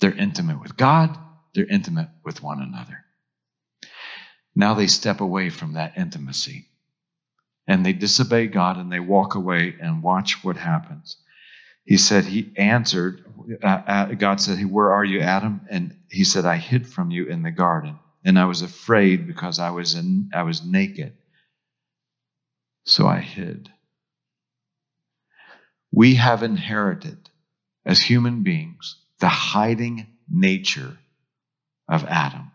They're 0.00 0.14
intimate 0.14 0.60
with 0.60 0.76
God, 0.76 1.16
they're 1.54 1.66
intimate 1.66 2.08
with 2.24 2.42
one 2.42 2.60
another. 2.60 3.04
Now 4.56 4.74
they 4.74 4.86
step 4.86 5.20
away 5.20 5.50
from 5.50 5.74
that 5.74 5.96
intimacy 5.96 6.66
and 7.66 7.84
they 7.84 7.92
disobey 7.92 8.46
God 8.46 8.76
and 8.76 8.92
they 8.92 9.00
walk 9.00 9.34
away 9.34 9.74
and 9.80 10.02
watch 10.02 10.44
what 10.44 10.56
happens. 10.56 11.16
He 11.84 11.96
said, 11.96 12.24
He 12.24 12.52
answered, 12.56 13.24
uh, 13.62 13.66
uh, 13.66 14.06
God 14.14 14.40
said, 14.40 14.58
Where 14.70 14.92
are 14.92 15.04
you, 15.04 15.20
Adam? 15.20 15.60
And 15.70 15.96
he 16.08 16.24
said, 16.24 16.44
I 16.44 16.56
hid 16.56 16.86
from 16.86 17.10
you 17.10 17.26
in 17.26 17.42
the 17.42 17.50
garden, 17.50 17.98
and 18.24 18.38
I 18.38 18.46
was 18.46 18.62
afraid 18.62 19.26
because 19.26 19.58
I 19.58 19.70
was, 19.70 19.94
in, 19.94 20.30
I 20.34 20.42
was 20.42 20.64
naked. 20.64 21.14
So 22.86 23.06
I 23.06 23.20
hid. 23.20 23.70
We 25.92 26.16
have 26.16 26.42
inherited, 26.42 27.30
as 27.86 28.00
human 28.00 28.42
beings, 28.42 28.96
the 29.20 29.28
hiding 29.28 30.06
nature 30.28 30.98
of 31.88 32.04
Adam. 32.04 32.50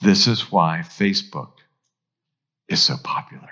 This 0.00 0.26
is 0.26 0.50
why 0.50 0.82
Facebook 0.84 1.52
is 2.68 2.82
so 2.82 2.96
popular. 3.02 3.50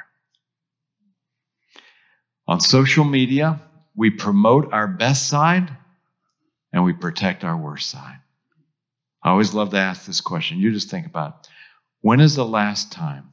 On 2.51 2.59
social 2.59 3.05
media, 3.05 3.63
we 3.95 4.11
promote 4.11 4.73
our 4.73 4.89
best 4.89 5.29
side 5.29 5.71
and 6.73 6.83
we 6.83 6.93
protect 6.93 7.45
our 7.45 7.57
worst 7.57 7.89
side. 7.89 8.19
I 9.23 9.31
always 9.31 9.55
love 9.55 9.71
to 9.71 9.77
ask 9.77 10.05
this 10.05 10.21
question. 10.21 10.59
You 10.59 10.73
just 10.73 10.91
think 10.91 11.07
about 11.07 11.29
it. 11.45 11.51
when 12.01 12.19
is 12.19 12.35
the 12.35 12.45
last 12.45 12.91
time 12.91 13.31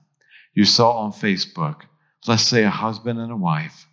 you 0.53 0.65
saw 0.65 0.99
on 0.99 1.13
Facebook, 1.13 1.81
let's 2.27 2.43
say 2.43 2.63
a 2.63 2.69
husband 2.69 3.17
and 3.17 3.31
a 3.31 3.35
wife, 3.35 3.87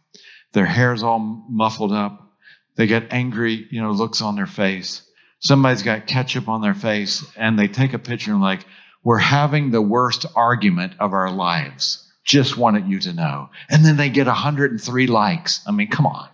their 0.52 0.66
hair's 0.66 1.02
all 1.02 1.18
muffled 1.48 1.92
up, 1.92 2.34
they 2.76 2.86
get 2.86 3.10
angry, 3.10 3.66
you 3.70 3.80
know, 3.80 3.92
looks 3.92 4.20
on 4.20 4.36
their 4.36 4.46
face. 4.46 5.10
Somebody's 5.38 5.82
got 5.82 6.06
ketchup 6.06 6.50
on 6.50 6.60
their 6.60 6.74
face, 6.74 7.24
and 7.34 7.58
they 7.58 7.68
take 7.68 7.94
a 7.94 7.98
picture 7.98 8.32
and 8.32 8.42
like, 8.42 8.66
we're 9.02 9.16
having 9.16 9.70
the 9.70 9.80
worst 9.80 10.26
argument 10.36 10.92
of 11.00 11.14
our 11.14 11.30
lives. 11.30 12.03
Just 12.24 12.56
wanted 12.56 12.88
you 12.88 12.98
to 13.00 13.12
know. 13.12 13.50
And 13.68 13.84
then 13.84 13.96
they 13.96 14.08
get 14.08 14.26
103 14.26 15.06
likes. 15.06 15.60
I 15.66 15.72
mean, 15.72 15.90
come 15.90 16.06
on. 16.06 16.28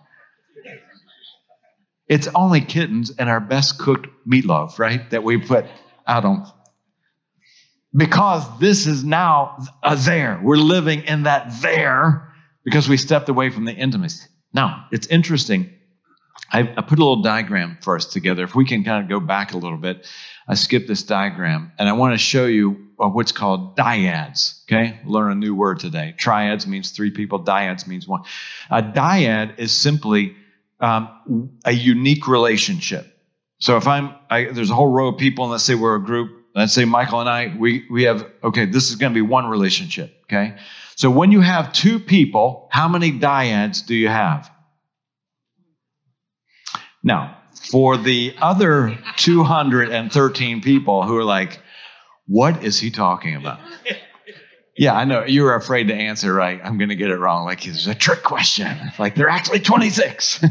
It's 2.07 2.27
only 2.35 2.61
kittens 2.61 3.11
and 3.11 3.29
our 3.29 3.39
best 3.39 3.79
cooked 3.79 4.07
meatloaf, 4.27 4.79
right? 4.79 5.09
That 5.11 5.23
we 5.23 5.37
put 5.37 5.65
out 6.05 6.25
on. 6.25 6.51
Because 7.95 8.43
this 8.59 8.87
is 8.87 9.03
now 9.03 9.57
a 9.83 9.95
there. 9.95 10.39
We're 10.43 10.57
living 10.57 11.03
in 11.03 11.23
that 11.23 11.61
there 11.61 12.33
because 12.63 12.87
we 12.87 12.97
stepped 12.97 13.29
away 13.29 13.49
from 13.49 13.65
the 13.65 13.73
intimacy. 13.73 14.27
Now, 14.53 14.87
it's 14.91 15.07
interesting. 15.07 15.69
I, 16.51 16.61
I 16.75 16.81
put 16.81 16.99
a 16.99 17.03
little 17.03 17.21
diagram 17.21 17.77
for 17.81 17.95
us 17.95 18.05
together. 18.05 18.43
If 18.43 18.55
we 18.55 18.65
can 18.65 18.83
kind 18.83 19.03
of 19.03 19.09
go 19.09 19.19
back 19.19 19.53
a 19.53 19.57
little 19.57 19.77
bit, 19.77 20.07
I 20.47 20.55
skipped 20.55 20.87
this 20.87 21.03
diagram 21.03 21.71
and 21.79 21.87
I 21.87 21.93
want 21.93 22.13
to 22.13 22.17
show 22.17 22.45
you 22.45 22.89
what's 23.09 23.31
called 23.31 23.75
dyads. 23.75 24.63
Okay, 24.65 24.99
learn 25.05 25.31
a 25.31 25.35
new 25.35 25.55
word 25.55 25.79
today. 25.79 26.15
Triads 26.17 26.67
means 26.67 26.91
three 26.91 27.11
people. 27.11 27.43
Dyads 27.43 27.87
means 27.87 28.07
one. 28.07 28.23
A 28.69 28.81
dyad 28.81 29.57
is 29.57 29.71
simply 29.71 30.35
um, 30.79 31.49
a 31.65 31.71
unique 31.71 32.27
relationship. 32.27 33.07
So 33.59 33.77
if 33.77 33.87
I'm, 33.87 34.15
I, 34.29 34.45
there's 34.45 34.71
a 34.71 34.75
whole 34.75 34.91
row 34.91 35.09
of 35.09 35.17
people, 35.17 35.45
and 35.45 35.51
let's 35.51 35.63
say 35.63 35.75
we're 35.75 35.95
a 35.95 36.03
group. 36.03 36.31
Let's 36.55 36.73
say 36.73 36.83
Michael 36.83 37.21
and 37.21 37.29
I, 37.29 37.55
we 37.57 37.85
we 37.89 38.03
have 38.03 38.25
okay. 38.43 38.65
This 38.65 38.89
is 38.89 38.95
going 38.95 39.13
to 39.13 39.17
be 39.17 39.21
one 39.21 39.47
relationship. 39.47 40.13
Okay, 40.25 40.57
so 40.95 41.09
when 41.09 41.31
you 41.31 41.41
have 41.41 41.71
two 41.71 41.97
people, 41.99 42.67
how 42.71 42.87
many 42.89 43.11
dyads 43.11 43.85
do 43.85 43.95
you 43.95 44.09
have? 44.09 44.51
Now, 47.03 47.37
for 47.53 47.97
the 47.97 48.35
other 48.41 48.97
213 49.17 50.61
people 50.61 51.03
who 51.03 51.17
are 51.17 51.23
like, 51.23 51.59
what 52.31 52.63
is 52.63 52.79
he 52.79 52.89
talking 52.89 53.35
about? 53.35 53.59
Yeah, 54.77 54.95
I 54.95 55.03
know. 55.03 55.25
You 55.25 55.43
were 55.43 55.53
afraid 55.53 55.89
to 55.89 55.93
answer 55.93 56.33
right. 56.33 56.61
I'm 56.63 56.77
going 56.77 56.89
to 56.89 56.95
get 56.95 57.11
it 57.11 57.17
wrong. 57.17 57.43
Like, 57.43 57.67
it's 57.67 57.87
a 57.87 57.93
trick 57.93 58.23
question. 58.23 58.77
Like, 58.97 59.15
they're 59.15 59.29
actually 59.29 59.59
26. 59.59 60.45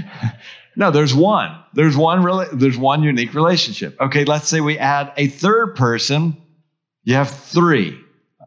no, 0.76 0.92
there's 0.92 1.12
one. 1.12 1.58
There's 1.74 1.96
one 1.96 2.22
really, 2.22 2.46
there's 2.52 2.78
one 2.78 3.02
unique 3.02 3.34
relationship. 3.34 4.00
Okay, 4.00 4.24
let's 4.24 4.48
say 4.48 4.60
we 4.60 4.78
add 4.78 5.12
a 5.16 5.26
third 5.26 5.74
person. 5.74 6.36
You 7.02 7.14
have 7.14 7.28
three, 7.28 7.98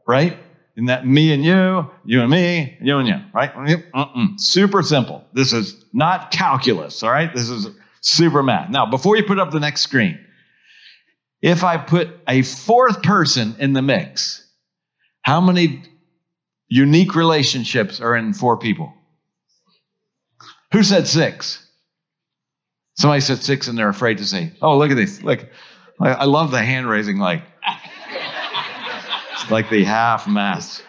right? 0.07 0.37
And 0.77 0.87
that 0.87 1.05
me 1.05 1.33
and 1.33 1.43
you, 1.43 1.91
you 2.05 2.21
and 2.21 2.31
me, 2.31 2.77
you 2.81 2.97
and 2.97 3.07
you, 3.09 3.19
right? 3.33 3.53
Mm-mm. 3.53 4.39
Super 4.39 4.83
simple. 4.83 5.25
This 5.33 5.51
is 5.51 5.83
not 5.91 6.31
calculus, 6.31 7.03
all 7.03 7.11
right? 7.11 7.33
This 7.35 7.49
is 7.49 7.67
super 7.99 8.41
math. 8.41 8.69
Now, 8.69 8.85
before 8.85 9.17
you 9.17 9.23
put 9.25 9.37
up 9.37 9.51
the 9.51 9.59
next 9.59 9.81
screen, 9.81 10.17
if 11.41 11.63
I 11.63 11.77
put 11.77 12.09
a 12.27 12.41
fourth 12.41 13.01
person 13.01 13.55
in 13.59 13.73
the 13.73 13.81
mix, 13.81 14.45
how 15.21 15.39
many 15.41 15.83
unique 16.67 17.15
relationships 17.15 18.01
are 18.01 18.15
in 18.15 18.33
four 18.33 18.57
people? 18.57 18.93
Who 20.71 20.83
said 20.83 21.07
six? 21.07 21.65
Somebody 22.97 23.21
said 23.21 23.39
six 23.39 23.67
and 23.67 23.77
they're 23.77 23.89
afraid 23.89 24.17
to 24.17 24.25
say, 24.25 24.51
oh, 24.61 24.77
look 24.77 24.91
at 24.91 24.95
this. 24.95 25.23
Look, 25.23 25.47
I 26.01 26.25
love 26.25 26.51
the 26.51 26.63
hand 26.63 26.89
raising, 26.89 27.17
like, 27.17 27.43
it's 29.33 29.49
like 29.51 29.69
the 29.69 29.83
half 29.83 30.27
mass. 30.27 30.83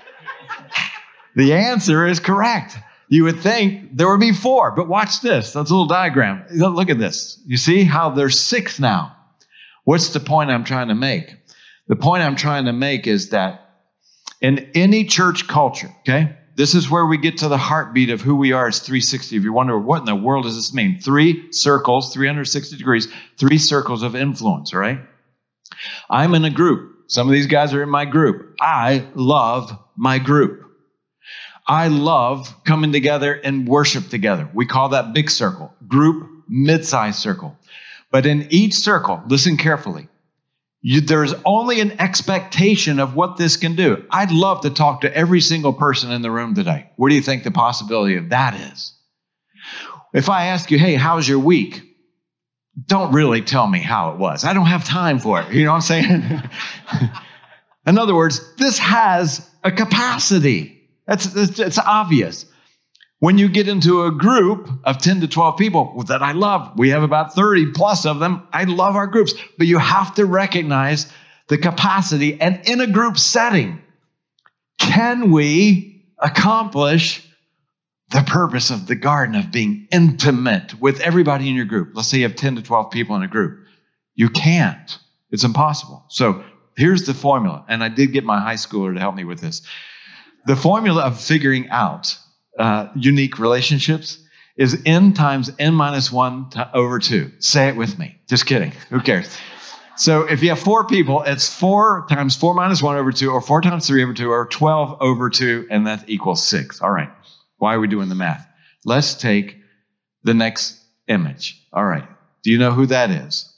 The 1.37 1.53
answer 1.53 2.07
is 2.07 2.21
correct. 2.21 2.77
You 3.09 3.25
would 3.25 3.41
think 3.41 3.97
there 3.97 4.09
would 4.09 4.21
be 4.21 4.33
four, 4.33 4.71
but 4.73 4.89
watch 4.89 5.21
this. 5.21 5.53
That's 5.53 5.71
a 5.71 5.73
little 5.73 5.87
diagram. 5.87 6.45
Look 6.53 6.91
at 6.91 6.99
this. 6.99 7.41
You 7.47 7.57
see 7.57 7.85
how 7.85 8.11
there's 8.11 8.39
six 8.39 8.79
now. 8.79 9.17
What's 9.85 10.11
the 10.11 10.21
point 10.21 10.51
I'm 10.51 10.65
trying 10.65 10.89
to 10.89 10.95
make? 10.95 11.37
The 11.89 11.97
point 11.97 12.23
I'm 12.23 12.37
trying 12.37 12.67
to 12.67 12.73
make 12.73 13.07
is 13.07 13.31
that 13.31 13.69
in 14.41 14.71
any 14.75 15.05
church 15.05 15.49
culture, 15.49 15.91
okay, 16.01 16.37
this 16.57 16.75
is 16.75 16.91
where 16.91 17.07
we 17.07 17.17
get 17.17 17.39
to 17.39 17.49
the 17.49 17.59
heartbeat 17.59 18.11
of 18.11 18.21
who 18.21 18.37
we 18.37 18.53
are 18.53 18.69
as 18.69 18.81
360. 18.81 19.37
If 19.37 19.45
you 19.45 19.53
wonder 19.53 19.79
what 19.79 20.01
in 20.01 20.05
the 20.05 20.15
world 20.15 20.45
does 20.45 20.57
this 20.57 20.75
mean, 20.75 21.01
three 21.01 21.51
circles, 21.53 22.13
360 22.13 22.77
degrees, 22.77 23.09
three 23.39 23.59
circles 23.59 24.03
of 24.03 24.15
influence, 24.15 24.75
right? 24.75 25.01
I'm 26.09 26.35
in 26.35 26.45
a 26.45 26.51
group. 26.51 26.97
Some 27.07 27.27
of 27.27 27.33
these 27.33 27.47
guys 27.47 27.73
are 27.75 27.83
in 27.83 27.89
my 27.89 28.05
group. 28.05 28.57
I 28.61 29.07
love 29.15 29.77
my 29.97 30.19
group. 30.19 30.67
I 31.67 31.89
love 31.89 32.55
coming 32.65 32.93
together 32.93 33.33
and 33.33 33.67
worship 33.67 34.09
together. 34.09 34.49
We 34.53 34.67
call 34.67 34.91
that 34.91 35.13
big 35.13 35.31
circle, 35.31 35.73
group, 35.89 36.29
mid-sized 36.49 37.19
circle. 37.19 37.57
But 38.11 38.27
in 38.27 38.49
each 38.51 38.75
circle, 38.75 39.23
listen 39.27 39.57
carefully. 39.57 40.09
You, 40.83 41.01
there's 41.03 41.35
only 41.45 41.81
an 41.81 42.01
expectation 42.01 43.01
of 43.01 43.15
what 43.15 43.37
this 43.37 43.57
can 43.57 43.77
do. 43.77 44.05
I'd 44.11 44.33
love 44.33 44.63
to 44.63 44.71
talk 44.71 45.03
to 45.03 45.15
every 45.15 45.41
single 45.41 45.75
person 45.75 46.11
in 46.11 46.23
the 46.23 46.31
room 46.31 46.55
today. 46.55 46.91
What 46.97 47.11
do 47.11 47.15
you 47.15 47.21
think 47.21 47.45
the 47.45 47.51
possibility 47.51 48.17
of 48.17 48.31
that 48.31 48.55
is? 48.55 48.95
If 50.15 50.29
I 50.29 50.47
ask 50.47 50.71
you, 50.71 50.79
hey, 50.79 50.95
how's 50.95 51.29
your 51.29 51.39
week? 51.39 51.83
Don't 52.87 53.13
really 53.13 53.43
tell 53.43 53.67
me 53.67 53.81
how 53.81 54.13
it 54.13 54.19
was. 54.19 54.45
I 54.45 54.55
don't 54.55 54.67
have 54.67 54.85
time 54.85 55.19
for 55.19 55.41
it. 55.43 55.53
You 55.53 55.65
know 55.65 55.73
what 55.73 55.77
I'm 55.77 55.81
saying? 55.83 56.43
in 57.87 57.99
other 57.99 58.15
words, 58.15 58.41
this 58.57 58.79
has 58.79 59.49
a 59.63 59.71
capacity. 59.71 60.89
That's, 61.07 61.35
it's 61.37 61.79
obvious. 61.79 62.47
When 63.21 63.37
you 63.37 63.51
get 63.51 63.69
into 63.69 64.05
a 64.05 64.11
group 64.11 64.69
of 64.85 64.99
10 64.99 65.21
to 65.21 65.29
12 65.29 65.59
people 65.59 66.05
that 66.05 66.23
I 66.23 66.33
love, 66.33 66.73
we 66.79 66.89
have 66.89 67.03
about 67.03 67.35
30 67.35 67.73
plus 67.73 68.07
of 68.07 68.19
them. 68.19 68.49
I 68.51 68.65
love 68.65 68.97
our 68.97 69.07
groups, 69.07 69.35
but 69.59 69.67
you 69.67 69.77
have 69.77 70.15
to 70.15 70.25
recognize 70.25 71.13
the 71.49 71.59
capacity. 71.59 72.41
And 72.41 72.63
in 72.65 72.81
a 72.81 72.87
group 72.87 73.19
setting, 73.19 73.83
can 74.79 75.31
we 75.31 76.07
accomplish 76.19 77.23
the 78.11 78.23
purpose 78.23 78.71
of 78.71 78.87
the 78.87 78.97
garden 78.97 79.35
of 79.35 79.53
being 79.53 79.87
intimate 79.93 80.81
with 80.81 81.01
everybody 81.01 81.47
in 81.51 81.55
your 81.55 81.67
group? 81.67 81.91
Let's 81.93 82.09
say 82.09 82.19
you 82.19 82.23
have 82.23 82.37
10 82.37 82.57
to 82.57 82.63
12 82.63 82.91
people 82.91 83.17
in 83.17 83.23
a 83.23 83.29
group. 83.29 83.67
You 84.15 84.31
can't, 84.31 84.99
it's 85.31 85.45
impossible. 85.45 86.07
So 86.09 86.43
here's 86.75 87.03
the 87.03 87.13
formula. 87.13 87.67
And 87.69 87.85
I 87.85 87.91
did 87.91 88.15
get 88.15 88.25
my 88.25 88.41
high 88.41 88.55
schooler 88.55 88.95
to 88.95 89.01
help 89.01 89.15
me 89.15 89.25
with 89.25 89.41
this. 89.41 89.61
The 90.47 90.57
formula 90.57 91.03
of 91.03 91.21
figuring 91.21 91.69
out 91.69 92.17
uh, 92.59 92.89
unique 92.95 93.39
relationships 93.39 94.19
is 94.57 94.83
n 94.85 95.13
times 95.13 95.51
n 95.59 95.75
minus 95.75 96.13
1 96.13 96.51
over 96.75 96.99
2. 96.99 97.31
Say 97.39 97.69
it 97.69 97.77
with 97.77 97.99
me. 97.99 98.19
Just 98.29 98.47
kidding. 98.47 98.73
Who 98.91 99.01
cares? 99.01 99.37
So 99.97 100.23
if 100.23 100.43
you 100.43 100.49
have 100.49 100.59
four 100.59 100.87
people, 100.87 101.23
it's 101.23 101.53
4 101.55 102.07
times 102.09 102.37
4 102.37 102.55
minus 102.55 102.83
1 102.83 102.97
over 102.97 103.13
2, 103.13 103.31
or 103.31 103.41
4 103.41 103.61
times 103.61 103.87
3 103.87 104.03
over 104.03 104.15
2, 104.15 104.31
or 104.31 104.47
12 104.47 104.99
over 105.01 105.29
2, 105.29 105.69
and 105.71 105.87
that 105.87 106.09
equals 106.09 106.47
6. 106.47 106.81
All 106.81 106.91
right. 106.91 107.11
Why 107.59 107.75
are 107.75 107.81
we 107.81 107.89
doing 107.89 108.09
the 108.09 108.15
math? 108.15 108.47
Let's 108.85 109.15
take 109.15 109.59
the 110.23 110.35
next 110.35 110.83
image. 111.07 111.63
All 111.73 111.85
right. 111.85 112.05
Do 112.43 112.51
you 112.51 112.59
know 112.59 112.73
who 112.73 112.87
that 112.87 113.11
is? 113.11 113.53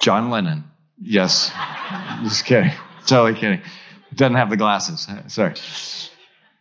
John 0.00 0.30
Lennon. 0.30 0.64
Yes. 1.00 1.52
Just 2.22 2.44
kidding. 2.44 2.72
Totally 3.06 3.38
kidding. 3.38 3.62
Doesn't 4.14 4.34
have 4.34 4.50
the 4.50 4.56
glasses. 4.56 5.06
Sorry. 5.28 5.54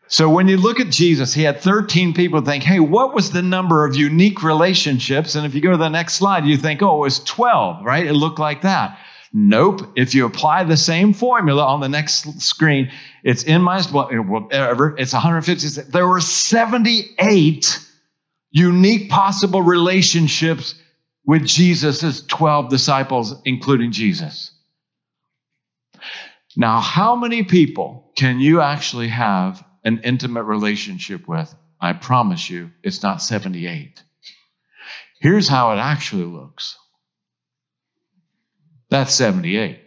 So 0.09 0.29
when 0.29 0.47
you 0.47 0.57
look 0.57 0.79
at 0.79 0.89
Jesus, 0.89 1.33
he 1.33 1.43
had 1.43 1.59
13 1.59 2.13
people 2.13 2.41
think, 2.41 2.63
hey, 2.63 2.79
what 2.79 3.13
was 3.13 3.31
the 3.31 3.41
number 3.41 3.85
of 3.85 3.95
unique 3.95 4.41
relationships? 4.41 5.35
And 5.35 5.45
if 5.45 5.53
you 5.53 5.61
go 5.61 5.71
to 5.71 5.77
the 5.77 5.89
next 5.89 6.13
slide, 6.13 6.45
you 6.45 6.57
think, 6.57 6.81
oh, 6.81 6.97
it 6.97 6.99
was 6.99 7.19
12, 7.25 7.83
right? 7.83 8.05
It 8.05 8.13
looked 8.13 8.39
like 8.39 8.61
that. 8.61 8.97
Nope. 9.33 9.81
If 9.95 10.15
you 10.15 10.25
apply 10.25 10.63
the 10.63 10.77
same 10.77 11.13
formula 11.13 11.65
on 11.65 11.81
the 11.81 11.89
next 11.89 12.41
screen, 12.41 12.89
it's 13.23 13.43
in 13.43 13.61
my 13.61 13.81
whatever, 13.83 14.95
it's 14.97 15.11
150. 15.11 15.91
There 15.91 16.07
were 16.07 16.21
78 16.21 17.79
unique 18.51 19.09
possible 19.09 19.61
relationships 19.61 20.75
with 21.25 21.45
Jesus' 21.45 22.25
12 22.25 22.69
disciples, 22.69 23.35
including 23.43 23.91
Jesus. 23.91 24.51
Now, 26.55 26.79
how 26.79 27.15
many 27.15 27.43
people 27.43 28.11
can 28.15 28.39
you 28.39 28.61
actually 28.61 29.09
have 29.09 29.63
an 29.87 30.01
intimate 30.03 30.43
relationship 30.43 31.27
with? 31.27 31.53
I 31.79 31.93
promise 31.93 32.49
you, 32.49 32.71
it's 32.83 33.01
not 33.03 33.21
78. 33.21 34.03
Here's 35.19 35.47
how 35.47 35.71
it 35.71 35.77
actually 35.77 36.25
looks 36.25 36.77
that's 38.89 39.13
78. 39.15 39.81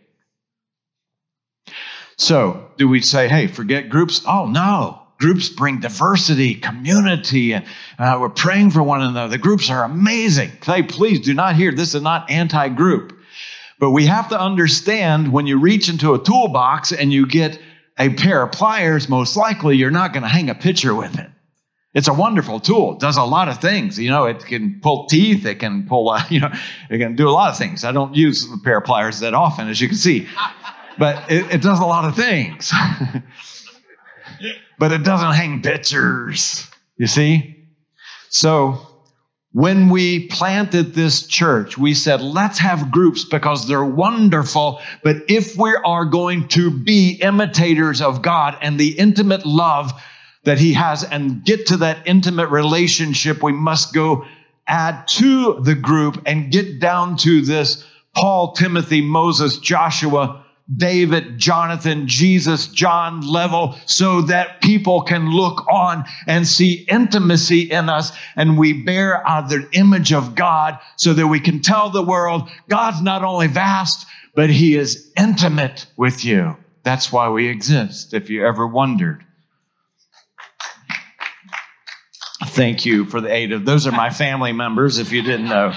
So, 2.17 2.71
do 2.77 2.87
we 2.87 3.01
say, 3.01 3.29
hey, 3.29 3.47
forget 3.47 3.89
groups? 3.89 4.23
Oh, 4.27 4.47
no. 4.47 5.01
Groups 5.19 5.49
bring 5.49 5.81
diversity, 5.81 6.55
community, 6.55 7.55
and 7.55 7.65
uh, 7.99 8.19
we're 8.21 8.29
praying 8.29 8.71
for 8.71 8.83
one 8.83 9.01
another. 9.01 9.31
The 9.31 9.39
groups 9.39 9.71
are 9.71 9.85
amazing. 9.85 10.51
Hey, 10.63 10.83
please 10.83 11.21
do 11.21 11.33
not 11.33 11.57
hear 11.57 11.73
this 11.73 11.95
is 11.95 12.03
not 12.03 12.31
anti 12.31 12.69
group. 12.69 13.19
But 13.79 13.93
we 13.93 14.05
have 14.05 14.29
to 14.29 14.39
understand 14.39 15.33
when 15.33 15.47
you 15.47 15.59
reach 15.59 15.89
into 15.89 16.13
a 16.13 16.23
toolbox 16.23 16.93
and 16.93 17.11
you 17.11 17.27
get 17.27 17.59
a 18.01 18.09
pair 18.11 18.43
of 18.43 18.53
pliers, 18.53 19.09
most 19.09 19.37
likely 19.37 19.77
you're 19.77 19.91
not 19.91 20.13
going 20.13 20.23
to 20.23 20.29
hang 20.29 20.49
a 20.49 20.55
picture 20.55 20.95
with 20.95 21.19
it. 21.19 21.29
It's 21.93 22.09
a 22.09 22.15
wonderful 22.15 22.61
tool. 22.61 22.95
It 22.95 23.01
does 23.01 23.17
a 23.17 23.25
lot 23.25 23.49
of 23.49 23.61
things. 23.61 23.99
You 23.99 24.11
know, 24.11 24.25
it 24.25 24.45
can 24.47 24.81
pull 24.81 25.07
teeth. 25.07 25.45
It 25.45 25.57
can 25.57 25.87
pull, 25.87 26.17
you 26.31 26.41
know, 26.41 26.53
it 26.89 26.99
can 26.99 27.15
do 27.15 27.29
a 27.29 27.31
lot 27.31 27.51
of 27.51 27.59
things. 27.59 27.85
I 27.85 27.93
don't 27.93 28.15
use 28.15 28.51
a 28.51 28.59
pair 28.59 28.79
of 28.79 28.85
pliers 28.85 29.21
that 29.21 29.35
often, 29.35 29.69
as 29.69 29.81
you 29.81 29.89
can 29.89 29.97
see, 29.97 30.27
but 30.99 31.31
it, 31.31 31.55
it 31.55 31.63
does 31.63 31.79
a 31.79 31.85
lot 31.85 32.05
of 32.05 32.17
things. 32.17 32.73
but 34.79 34.93
it 34.93 35.05
doesn't 35.05 35.33
hang 35.33 35.61
pictures, 35.63 36.71
you 36.97 37.07
see? 37.07 37.67
So 38.31 38.87
when 39.53 39.89
we 39.89 40.29
planted 40.29 40.95
this 40.95 41.27
church, 41.27 41.77
we 41.77 41.93
said, 41.93 42.21
let's 42.21 42.59
have 42.59 42.93
groups 42.93 43.25
because 43.25 43.67
they're 43.67 43.85
wonderful. 43.85 44.81
But 45.03 45.17
if 45.29 45.57
we 45.57 45.77
are 45.85 46.05
going 46.05 46.47
to 46.49 46.71
be 46.71 47.19
imitators 47.21 48.01
of 48.01 48.23
God 48.23 48.57
and 48.63 48.79
the 48.79 48.97
intimate 48.97 49.45
love 49.45 49.93
that 50.45 50.59
he 50.59 50.73
has 50.75 51.03
and 51.03 51.45
get 51.45 51.67
to 51.67 51.79
that 51.79 52.07
intimate 52.07 52.51
relationship, 52.51 53.43
we 53.43 53.53
must 53.53 53.93
go 53.93 54.25
add 54.69 55.09
to 55.09 55.61
the 55.61 55.75
group 55.75 56.23
and 56.27 56.53
get 56.53 56.79
down 56.79 57.17
to 57.19 57.43
this 57.43 57.85
Paul, 58.15 58.53
Timothy, 58.53 59.01
Moses, 59.01 59.59
Joshua, 59.59 60.45
David, 60.77 61.39
Jonathan, 61.39 62.07
Jesus, 62.07 62.69
John 62.69 63.23
level 63.23 63.77
so 63.87 64.23
that 64.23 64.61
people 64.61 65.03
can 65.03 65.31
look 65.31 65.67
on 65.69 66.05
and 66.27 66.47
see 66.47 66.85
intimacy 66.89 67.63
in 67.63 67.89
us 67.89 68.13
and 68.37 68.59
we 68.59 68.73
bear 68.73 69.27
out 69.27 69.49
the 69.49 69.69
image 69.73 70.13
of 70.13 70.35
God 70.35 70.79
so 70.97 71.13
that 71.15 71.27
we 71.27 71.41
can 71.41 71.61
tell 71.61 71.91
the 71.91 72.03
world 72.03 72.49
God's 72.69 73.03
not 73.03 73.25
only 73.25 73.49
vast, 73.49 74.07
but 74.35 74.51
he 74.51 74.77
is 74.77 75.13
intimate 75.17 75.87
with 75.97 76.25
you. 76.25 76.57
That's 76.83 77.13
why 77.13 77.29
we 77.29 77.49
exist, 77.49 78.15
if 78.15 78.31
you 78.31 78.47
ever 78.47 78.67
wondered. 78.67 79.25
Thank 82.47 82.87
you 82.87 83.05
for 83.07 83.21
the 83.21 83.33
aid 83.33 83.53
of 83.53 83.65
those 83.65 83.87
are 83.87 83.93
my 83.93 84.11
family 84.11 84.53
members, 84.53 84.99
if 84.99 85.13
you 85.13 85.23
didn't 85.23 85.49
know. 85.49 85.73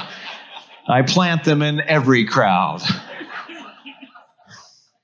I 0.87 1.01
plant 1.01 1.43
them 1.43 1.61
in 1.61 1.81
every 1.81 2.25
crowd. 2.25 2.81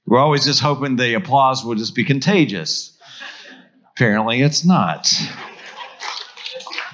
We're 0.10 0.18
always 0.18 0.44
just 0.44 0.60
hoping 0.60 0.96
the 0.96 1.14
applause 1.14 1.64
will 1.64 1.76
just 1.76 1.94
be 1.94 2.04
contagious. 2.04 2.98
Apparently, 3.92 4.42
it's 4.42 4.66
not. 4.66 5.08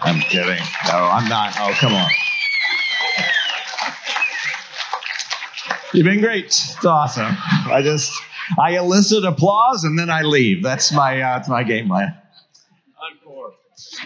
I'm 0.02 0.20
kidding. 0.20 0.62
No, 0.90 0.98
I'm 0.98 1.30
not. 1.30 1.56
Oh, 1.58 1.74
come 1.80 1.94
on. 1.94 2.10
You've 5.94 6.04
been 6.04 6.20
great. 6.20 6.48
It's 6.48 6.84
awesome. 6.84 7.38
I 7.72 7.82
just 7.82 8.12
I 8.60 8.72
elicit 8.72 9.24
applause 9.24 9.86
and 9.86 9.98
then 9.98 10.10
I 10.10 10.24
leave. 10.24 10.62
That's 10.62 10.92
my 10.92 11.22
uh, 11.22 11.38
that's 11.38 11.48
my 11.48 11.64
game 11.64 11.88
plan. 11.88 12.14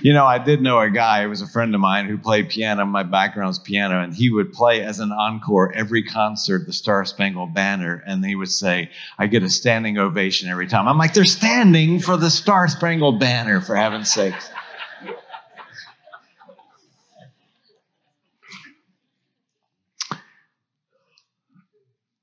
You 0.01 0.13
know, 0.13 0.25
I 0.25 0.37
did 0.37 0.61
know 0.61 0.79
a 0.79 0.89
guy, 0.89 1.23
who 1.23 1.29
was 1.29 1.41
a 1.41 1.47
friend 1.47 1.73
of 1.75 1.81
mine 1.81 2.07
who 2.07 2.17
played 2.17 2.49
piano. 2.49 2.85
My 2.85 3.03
background 3.03 3.51
is 3.51 3.59
piano, 3.59 4.01
and 4.01 4.13
he 4.13 4.29
would 4.29 4.53
play 4.53 4.81
as 4.81 4.99
an 4.99 5.11
encore 5.11 5.73
every 5.73 6.03
concert, 6.03 6.65
the 6.65 6.73
Star 6.73 7.05
Spangled 7.05 7.53
Banner, 7.53 8.01
and 8.05 8.25
he 8.25 8.35
would 8.35 8.49
say, 8.49 8.91
I 9.17 9.27
get 9.27 9.43
a 9.43 9.49
standing 9.49 9.97
ovation 9.97 10.49
every 10.49 10.67
time. 10.67 10.87
I'm 10.87 10.97
like, 10.97 11.13
they're 11.13 11.25
standing 11.25 11.99
for 11.99 12.17
the 12.17 12.29
Star 12.29 12.67
Spangled 12.67 13.19
Banner, 13.19 13.61
for 13.61 13.75
heaven's 13.75 14.11
sakes. 14.11 14.49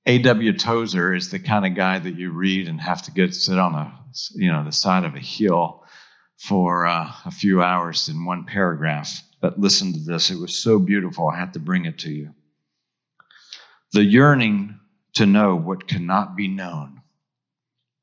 A.W. 0.06 0.52
Tozer 0.56 1.14
is 1.14 1.30
the 1.30 1.40
kind 1.40 1.66
of 1.66 1.74
guy 1.74 1.98
that 1.98 2.14
you 2.14 2.30
read 2.30 2.68
and 2.68 2.80
have 2.80 3.02
to 3.02 3.10
get 3.10 3.34
sit 3.34 3.58
on 3.58 3.74
a 3.74 3.92
you 4.34 4.50
know 4.50 4.64
the 4.64 4.72
side 4.72 5.04
of 5.04 5.14
a 5.14 5.20
hill 5.20 5.84
for 6.38 6.86
uh, 6.86 7.10
a 7.24 7.30
few 7.30 7.62
hours 7.62 8.08
in 8.08 8.24
one 8.24 8.44
paragraph. 8.44 9.22
But 9.40 9.58
listen 9.58 9.92
to 9.92 10.00
this. 10.00 10.30
It 10.30 10.38
was 10.38 10.56
so 10.56 10.78
beautiful, 10.78 11.28
I 11.28 11.38
had 11.38 11.54
to 11.54 11.58
bring 11.58 11.84
it 11.84 11.98
to 12.00 12.10
you. 12.10 12.34
The 13.92 14.04
yearning 14.04 14.78
to 15.14 15.26
know 15.26 15.56
what 15.56 15.88
cannot 15.88 16.36
be 16.36 16.48
known. 16.48 17.00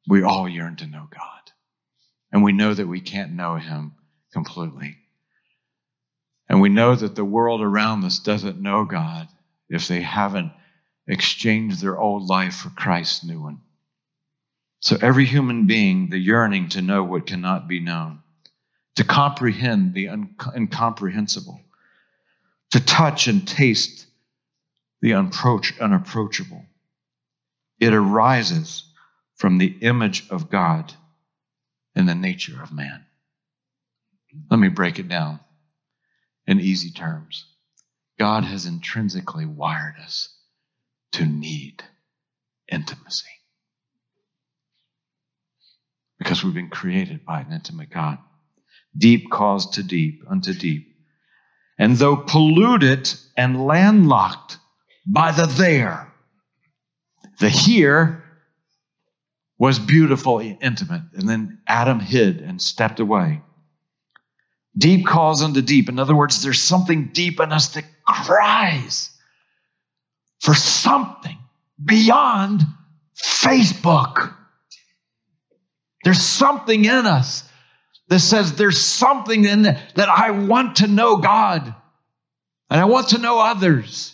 We 0.07 0.23
all 0.23 0.49
yearn 0.49 0.75
to 0.77 0.87
know 0.87 1.07
God. 1.11 1.51
And 2.31 2.43
we 2.43 2.51
know 2.51 2.73
that 2.73 2.87
we 2.87 2.99
can't 2.99 3.33
know 3.33 3.55
Him 3.55 3.93
completely. 4.31 4.97
And 6.49 6.59
we 6.59 6.69
know 6.69 6.95
that 6.95 7.15
the 7.15 7.23
world 7.23 7.61
around 7.61 8.03
us 8.03 8.19
doesn't 8.19 8.59
know 8.59 8.83
God 8.83 9.27
if 9.69 9.87
they 9.87 10.01
haven't 10.01 10.51
exchanged 11.07 11.81
their 11.81 11.97
old 11.97 12.27
life 12.27 12.55
for 12.55 12.69
Christ's 12.69 13.23
new 13.23 13.41
one. 13.41 13.61
So 14.79 14.97
every 15.01 15.25
human 15.25 15.67
being, 15.67 16.09
the 16.09 16.17
yearning 16.17 16.69
to 16.69 16.81
know 16.81 17.03
what 17.03 17.27
cannot 17.27 17.67
be 17.67 17.79
known 17.79 18.22
to 18.95 19.03
comprehend 19.03 19.93
the 19.93 20.09
incomprehensible, 20.55 21.59
to 22.71 22.79
touch 22.79 23.27
and 23.27 23.47
taste 23.47 24.05
the 25.01 25.13
unapproachable. 25.13 26.65
It 27.79 27.93
arises 27.93 28.83
from 29.35 29.57
the 29.57 29.75
image 29.81 30.29
of 30.29 30.49
God 30.49 30.93
and 31.95 32.07
the 32.07 32.15
nature 32.15 32.61
of 32.61 32.71
man. 32.71 33.05
Let 34.49 34.59
me 34.59 34.69
break 34.69 34.99
it 34.99 35.07
down 35.07 35.39
in 36.47 36.59
easy 36.59 36.91
terms. 36.91 37.45
God 38.17 38.43
has 38.43 38.65
intrinsically 38.65 39.45
wired 39.45 39.95
us 40.03 40.29
to 41.13 41.25
need 41.25 41.83
intimacy 42.71 43.25
because 46.19 46.43
we've 46.43 46.53
been 46.53 46.69
created 46.69 47.25
by 47.25 47.41
an 47.41 47.51
intimate 47.51 47.89
God. 47.89 48.17
Deep 48.97 49.31
calls 49.31 49.71
to 49.71 49.83
deep 49.83 50.23
unto 50.29 50.53
deep. 50.53 50.87
And 51.79 51.97
though 51.97 52.17
polluted 52.17 53.11
and 53.35 53.65
landlocked 53.65 54.57
by 55.07 55.31
the 55.31 55.47
there, 55.47 56.11
the 57.39 57.49
here 57.49 58.23
was 59.57 59.79
beautifully 59.79 60.57
intimate. 60.61 61.03
And 61.13 61.27
then 61.27 61.59
Adam 61.67 61.99
hid 61.99 62.41
and 62.41 62.61
stepped 62.61 62.99
away. 62.99 63.41
Deep 64.77 65.05
calls 65.05 65.43
unto 65.43 65.61
deep. 65.61 65.89
In 65.89 65.99
other 65.99 66.15
words, 66.15 66.41
there's 66.41 66.61
something 66.61 67.09
deep 67.13 67.39
in 67.39 67.51
us 67.51 67.69
that 67.69 67.85
cries 68.05 69.09
for 70.39 70.53
something 70.53 71.37
beyond 71.83 72.61
Facebook. 73.15 74.35
There's 76.03 76.21
something 76.21 76.85
in 76.85 77.05
us 77.05 77.47
that 78.13 78.19
says 78.19 78.53
there's 78.53 78.79
something 78.79 79.43
in 79.43 79.63
that, 79.63 79.95
that 79.95 80.07
I 80.07 80.29
want 80.29 80.75
to 80.77 80.87
know 80.87 81.17
God 81.17 81.73
and 82.69 82.79
I 82.79 82.85
want 82.85 83.09
to 83.09 83.17
know 83.17 83.39
others 83.39 84.13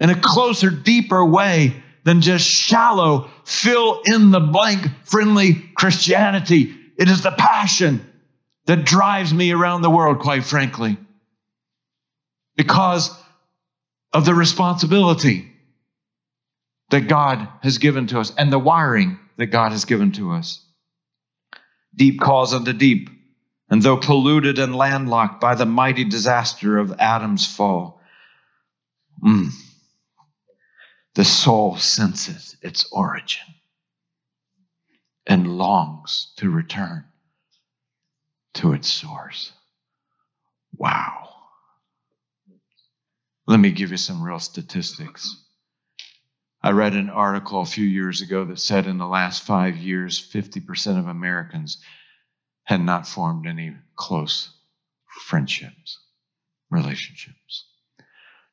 in 0.00 0.10
a 0.10 0.20
closer, 0.20 0.68
deeper 0.68 1.24
way 1.24 1.80
than 2.02 2.22
just 2.22 2.44
shallow, 2.44 3.30
fill 3.44 4.02
in 4.04 4.32
the 4.32 4.40
blank, 4.40 4.84
friendly 5.04 5.54
Christianity. 5.76 6.74
It 6.98 7.08
is 7.08 7.22
the 7.22 7.30
passion 7.30 8.04
that 8.66 8.84
drives 8.84 9.32
me 9.32 9.52
around 9.52 9.82
the 9.82 9.90
world, 9.90 10.18
quite 10.18 10.42
frankly, 10.42 10.98
because 12.56 13.16
of 14.12 14.24
the 14.24 14.34
responsibility 14.34 15.52
that 16.90 17.06
God 17.06 17.46
has 17.62 17.78
given 17.78 18.08
to 18.08 18.18
us 18.18 18.34
and 18.36 18.52
the 18.52 18.58
wiring 18.58 19.20
that 19.36 19.46
God 19.46 19.70
has 19.70 19.84
given 19.84 20.10
to 20.14 20.32
us. 20.32 20.66
Deep 21.94 22.20
calls 22.20 22.54
unto 22.54 22.72
deep, 22.72 23.10
and 23.68 23.82
though 23.82 23.96
polluted 23.96 24.58
and 24.58 24.74
landlocked 24.74 25.40
by 25.40 25.54
the 25.54 25.66
mighty 25.66 26.04
disaster 26.04 26.78
of 26.78 26.92
Adam's 26.98 27.46
fall, 27.46 28.00
mm, 29.24 29.50
the 31.14 31.24
soul 31.24 31.76
senses 31.76 32.56
its 32.62 32.86
origin 32.92 33.54
and 35.26 35.58
longs 35.58 36.32
to 36.36 36.50
return 36.50 37.04
to 38.54 38.72
its 38.72 38.88
source. 38.88 39.52
Wow. 40.76 41.28
Let 43.46 43.60
me 43.60 43.70
give 43.70 43.90
you 43.90 43.96
some 43.96 44.22
real 44.22 44.38
statistics. 44.38 45.36
I 46.64 46.70
read 46.70 46.94
an 46.94 47.10
article 47.10 47.60
a 47.60 47.66
few 47.66 47.84
years 47.84 48.20
ago 48.20 48.44
that 48.44 48.60
said 48.60 48.86
in 48.86 48.98
the 48.98 49.06
last 49.06 49.42
five 49.42 49.76
years, 49.76 50.20
50% 50.20 50.98
of 50.98 51.08
Americans 51.08 51.82
had 52.64 52.80
not 52.80 53.08
formed 53.08 53.46
any 53.46 53.74
close 53.96 54.48
friendships, 55.26 55.98
relationships. 56.70 57.66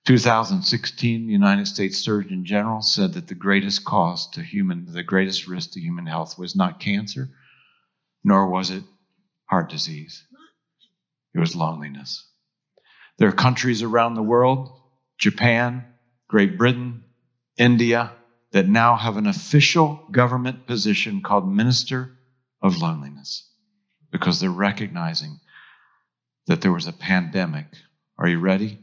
2016, 0.05 1.27
the 1.27 1.31
United 1.31 1.67
States 1.67 1.99
Surgeon 1.99 2.45
General 2.45 2.81
said 2.81 3.13
that 3.13 3.27
the 3.27 3.35
greatest 3.35 3.85
cost 3.85 4.33
to 4.33 4.41
human, 4.41 4.91
the 4.91 5.03
greatest 5.03 5.47
risk 5.47 5.71
to 5.71 5.79
human 5.79 6.07
health 6.07 6.35
was 6.35 6.55
not 6.55 6.79
cancer, 6.79 7.29
nor 8.23 8.47
was 8.49 8.71
it 8.71 8.83
heart 9.45 9.69
disease. 9.69 10.25
It 11.35 11.39
was 11.39 11.55
loneliness. 11.55 12.27
There 13.19 13.29
are 13.29 13.33
countries 13.33 13.83
around 13.83 14.15
the 14.15 14.23
world, 14.23 14.81
Japan, 15.19 15.85
Great 16.27 16.57
Britain, 16.57 17.03
India, 17.59 18.13
that 18.51 18.67
now 18.67 18.95
have 18.95 19.17
an 19.17 19.27
official 19.27 19.99
government 20.09 20.65
position 20.65 21.21
called 21.21 21.47
Minister 21.47 22.17
of 22.61 22.81
Loneliness 22.81 23.47
because 24.11 24.39
they're 24.39 24.49
recognizing 24.49 25.39
that 26.47 26.61
there 26.61 26.71
was 26.71 26.87
a 26.87 26.93
pandemic. 26.93 27.67
Are 28.17 28.27
you 28.27 28.39
ready? 28.39 28.79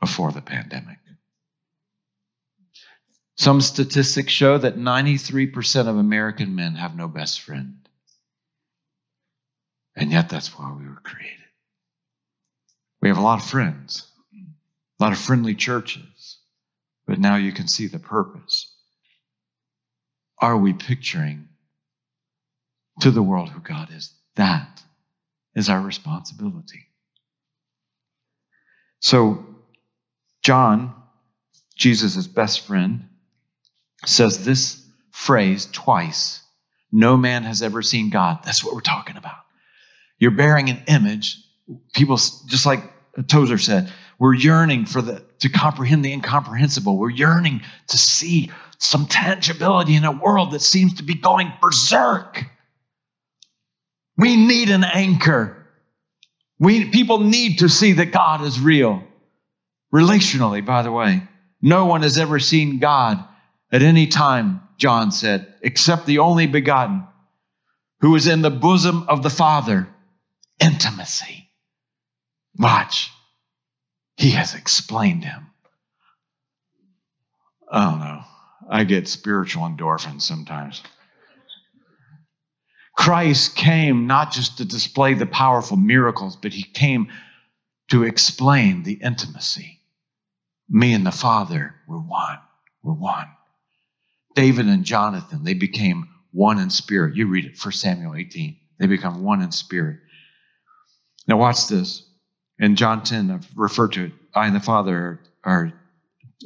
Before 0.00 0.30
the 0.30 0.42
pandemic. 0.42 0.98
Some 3.36 3.60
statistics 3.60 4.32
show 4.32 4.58
that 4.58 4.76
93% 4.76 5.88
of 5.88 5.96
American 5.96 6.54
men 6.54 6.74
have 6.74 6.96
no 6.96 7.08
best 7.08 7.40
friend. 7.40 7.88
And 9.96 10.12
yet, 10.12 10.28
that's 10.28 10.56
why 10.56 10.72
we 10.72 10.88
were 10.88 11.00
created. 11.02 11.36
We 13.00 13.08
have 13.08 13.18
a 13.18 13.22
lot 13.22 13.40
of 13.40 13.48
friends, 13.48 14.06
a 15.00 15.02
lot 15.02 15.12
of 15.12 15.18
friendly 15.18 15.54
churches, 15.54 16.02
but 17.08 17.18
now 17.18 17.36
you 17.36 17.52
can 17.52 17.66
see 17.66 17.86
the 17.86 17.98
purpose. 17.98 18.70
Are 20.38 20.58
we 20.58 20.74
picturing 20.74 21.48
to 23.00 23.10
the 23.10 23.22
world 23.22 23.48
who 23.48 23.60
God 23.60 23.88
is? 23.90 24.12
That 24.36 24.82
is 25.56 25.70
our 25.70 25.80
responsibility. 25.80 26.86
So, 29.00 29.44
John, 30.42 30.94
Jesus' 31.74 32.26
best 32.26 32.66
friend, 32.66 33.08
says 34.04 34.44
this 34.44 34.84
phrase 35.10 35.66
twice 35.72 36.42
No 36.92 37.16
man 37.16 37.42
has 37.44 37.62
ever 37.62 37.80
seen 37.80 38.10
God. 38.10 38.40
That's 38.44 38.62
what 38.62 38.74
we're 38.74 38.80
talking 38.80 39.16
about. 39.16 39.38
You're 40.18 40.32
bearing 40.32 40.68
an 40.68 40.82
image. 40.86 41.38
People, 41.94 42.16
just 42.16 42.66
like 42.66 42.82
Tozer 43.28 43.58
said, 43.58 43.90
we're 44.18 44.34
yearning 44.34 44.86
for 44.86 45.00
the 45.00 45.22
to 45.40 45.48
comprehend 45.48 46.04
the 46.04 46.12
incomprehensible. 46.12 46.96
We're 46.96 47.10
yearning 47.10 47.62
to 47.88 47.98
see 47.98 48.50
some 48.78 49.06
tangibility 49.06 49.94
in 49.94 50.04
a 50.04 50.12
world 50.12 50.52
that 50.52 50.62
seems 50.62 50.94
to 50.94 51.02
be 51.02 51.14
going 51.14 51.52
berserk. 51.60 52.44
We 54.16 54.36
need 54.36 54.70
an 54.70 54.84
anchor. 54.84 55.66
We 56.58 56.90
people 56.90 57.20
need 57.20 57.60
to 57.60 57.68
see 57.68 57.92
that 57.92 58.12
God 58.12 58.42
is 58.42 58.60
real. 58.60 59.04
Relationally, 59.94 60.64
by 60.64 60.82
the 60.82 60.92
way, 60.92 61.22
no 61.62 61.86
one 61.86 62.02
has 62.02 62.18
ever 62.18 62.38
seen 62.38 62.78
God 62.78 63.24
at 63.70 63.82
any 63.82 64.06
time, 64.06 64.60
John 64.76 65.12
said, 65.12 65.54
except 65.62 66.06
the 66.06 66.18
only 66.18 66.46
begotten 66.46 67.04
who 68.00 68.14
is 68.14 68.26
in 68.26 68.42
the 68.42 68.50
bosom 68.50 69.06
of 69.08 69.22
the 69.22 69.30
Father 69.30 69.88
intimacy. 70.60 71.48
Watch. 72.58 73.10
He 74.18 74.32
has 74.32 74.54
explained 74.54 75.24
him. 75.24 75.46
I 77.70 77.84
don't 77.84 78.00
know. 78.00 78.22
I 78.68 78.82
get 78.82 79.06
spiritual 79.06 79.62
endorphins 79.62 80.22
sometimes. 80.22 80.82
Christ 82.96 83.54
came 83.54 84.08
not 84.08 84.32
just 84.32 84.58
to 84.58 84.64
display 84.64 85.14
the 85.14 85.24
powerful 85.24 85.76
miracles, 85.76 86.34
but 86.34 86.52
he 86.52 86.64
came 86.64 87.08
to 87.90 88.02
explain 88.02 88.82
the 88.82 88.94
intimacy. 88.94 89.78
Me 90.68 90.92
and 90.92 91.06
the 91.06 91.12
Father 91.12 91.76
were 91.86 92.00
one. 92.00 92.38
We're 92.82 92.94
one. 92.94 93.28
David 94.34 94.66
and 94.66 94.84
Jonathan, 94.84 95.44
they 95.44 95.54
became 95.54 96.08
one 96.32 96.58
in 96.58 96.70
spirit. 96.70 97.14
You 97.14 97.28
read 97.28 97.44
it, 97.44 97.56
1 97.62 97.72
Samuel 97.72 98.16
18. 98.16 98.56
They 98.78 98.86
become 98.88 99.22
one 99.22 99.42
in 99.42 99.52
spirit. 99.52 99.98
Now, 101.28 101.36
watch 101.36 101.68
this. 101.68 102.04
In 102.58 102.76
John 102.76 103.02
10, 103.02 103.30
I've 103.30 103.48
referred 103.54 103.92
to 103.92 104.06
it. 104.06 104.12
I 104.34 104.46
and 104.46 104.56
the 104.56 104.60
Father 104.60 105.20
are, 105.44 105.72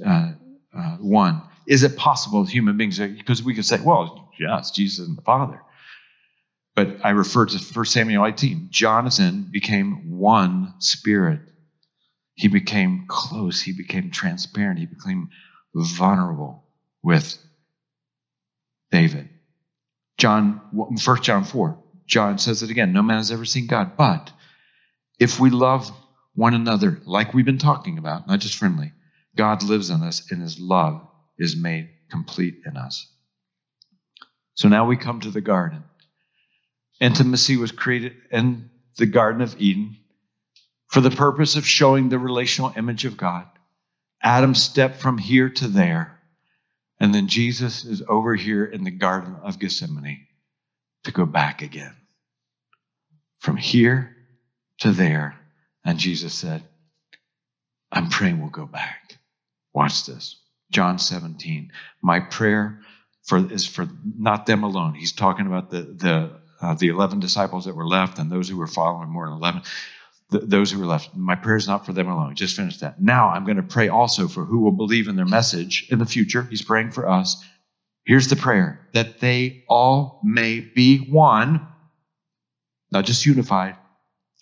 uh, 0.04 0.32
uh, 0.76 0.96
one. 0.98 1.42
Is 1.66 1.82
it 1.82 1.96
possible 1.96 2.44
human 2.44 2.76
beings, 2.76 2.98
because 2.98 3.42
we 3.42 3.54
could 3.54 3.64
say, 3.64 3.80
well, 3.80 4.30
yes, 4.38 4.70
Jesus 4.70 5.06
and 5.06 5.16
the 5.16 5.22
Father. 5.22 5.60
But 6.74 7.04
I 7.04 7.10
refer 7.10 7.46
to 7.46 7.58
1 7.58 7.84
Samuel 7.84 8.26
18. 8.26 8.68
Jonathan 8.70 9.48
became 9.50 10.18
one 10.18 10.74
spirit. 10.78 11.40
He 12.34 12.48
became 12.48 13.04
close. 13.08 13.60
He 13.60 13.72
became 13.72 14.10
transparent. 14.10 14.78
He 14.78 14.86
became 14.86 15.28
vulnerable 15.74 16.64
with 17.02 17.38
David. 18.90 19.28
John, 20.18 20.60
1 20.72 21.22
John 21.22 21.44
4, 21.44 21.78
John 22.06 22.38
says 22.38 22.62
it 22.62 22.70
again. 22.70 22.92
No 22.92 23.02
man 23.02 23.16
has 23.16 23.30
ever 23.30 23.44
seen 23.44 23.66
God, 23.66 23.96
but 23.96 24.30
if 25.22 25.38
we 25.38 25.50
love 25.50 25.88
one 26.34 26.52
another, 26.52 27.00
like 27.04 27.32
we've 27.32 27.44
been 27.44 27.58
talking 27.58 27.96
about, 27.96 28.26
not 28.26 28.40
just 28.40 28.56
friendly, 28.56 28.92
God 29.36 29.62
lives 29.62 29.88
in 29.88 30.02
us 30.02 30.30
and 30.32 30.42
his 30.42 30.58
love 30.58 31.06
is 31.38 31.56
made 31.56 31.90
complete 32.10 32.56
in 32.66 32.76
us. 32.76 33.06
So 34.54 34.68
now 34.68 34.84
we 34.84 34.96
come 34.96 35.20
to 35.20 35.30
the 35.30 35.40
garden. 35.40 35.84
Intimacy 37.00 37.56
was 37.56 37.70
created 37.70 38.14
in 38.32 38.70
the 38.98 39.06
Garden 39.06 39.42
of 39.42 39.60
Eden 39.60 39.96
for 40.88 41.00
the 41.00 41.10
purpose 41.10 41.54
of 41.54 41.66
showing 41.66 42.08
the 42.08 42.18
relational 42.18 42.72
image 42.76 43.04
of 43.04 43.16
God. 43.16 43.46
Adam 44.22 44.56
stepped 44.56 44.96
from 44.96 45.18
here 45.18 45.48
to 45.48 45.68
there, 45.68 46.20
and 46.98 47.14
then 47.14 47.28
Jesus 47.28 47.84
is 47.84 48.02
over 48.08 48.34
here 48.34 48.64
in 48.64 48.82
the 48.82 48.90
Garden 48.90 49.36
of 49.42 49.60
Gethsemane 49.60 50.26
to 51.04 51.12
go 51.12 51.26
back 51.26 51.62
again. 51.62 51.94
From 53.38 53.56
here 53.56 54.11
to 54.82 54.92
there. 54.92 55.34
And 55.84 55.98
Jesus 55.98 56.34
said, 56.34 56.62
I'm 57.90 58.08
praying 58.08 58.40
we'll 58.40 58.50
go 58.50 58.66
back. 58.66 59.18
Watch 59.74 60.06
this. 60.06 60.36
John 60.70 60.98
17. 60.98 61.72
My 62.02 62.20
prayer 62.20 62.80
for 63.24 63.52
is 63.52 63.66
for 63.66 63.88
not 64.16 64.46
them 64.46 64.62
alone. 64.62 64.94
He's 64.94 65.12
talking 65.12 65.46
about 65.46 65.70
the 65.70 65.82
the 65.82 66.42
uh, 66.62 66.74
the 66.74 66.88
11 66.88 67.18
disciples 67.20 67.64
that 67.64 67.74
were 67.74 67.86
left 67.86 68.18
and 68.18 68.30
those 68.30 68.48
who 68.48 68.56
were 68.56 68.68
following 68.68 69.08
more 69.08 69.26
than 69.26 69.34
11 69.34 69.62
th- 70.30 70.44
those 70.46 70.70
who 70.70 70.78
were 70.78 70.86
left 70.86 71.14
my 71.14 71.34
prayer 71.34 71.56
is 71.56 71.66
not 71.66 71.84
for 71.84 71.92
them 71.92 72.08
alone 72.08 72.34
just 72.36 72.56
finished 72.56 72.80
that 72.80 73.02
now 73.02 73.28
i'm 73.28 73.44
going 73.44 73.56
to 73.56 73.62
pray 73.62 73.88
also 73.88 74.28
for 74.28 74.44
who 74.44 74.60
will 74.60 74.72
believe 74.72 75.08
in 75.08 75.16
their 75.16 75.26
message 75.26 75.88
in 75.90 75.98
the 75.98 76.06
future 76.06 76.42
he's 76.44 76.62
praying 76.62 76.90
for 76.90 77.08
us 77.08 77.44
here's 78.04 78.28
the 78.28 78.36
prayer 78.36 78.86
that 78.92 79.18
they 79.18 79.64
all 79.68 80.20
may 80.22 80.60
be 80.60 80.98
one 80.98 81.66
not 82.92 83.04
just 83.04 83.26
unified 83.26 83.76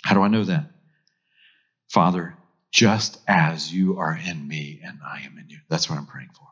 how 0.02 0.14
do 0.14 0.22
I 0.22 0.28
know 0.28 0.44
that? 0.44 0.70
Father, 1.88 2.36
just 2.70 3.20
as 3.26 3.72
you 3.72 3.98
are 3.98 4.16
in 4.16 4.46
me 4.46 4.80
and 4.84 4.98
I 5.04 5.20
am 5.20 5.36
in 5.38 5.48
you. 5.48 5.58
That's 5.68 5.90
what 5.90 5.98
I'm 5.98 6.06
praying 6.06 6.30
for. 6.34 6.46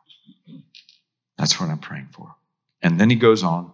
That's 1.37 1.59
what 1.59 1.69
I'm 1.69 1.79
praying 1.79 2.09
for. 2.11 2.35
And 2.81 2.99
then 2.99 3.09
he 3.09 3.15
goes 3.15 3.43
on, 3.43 3.71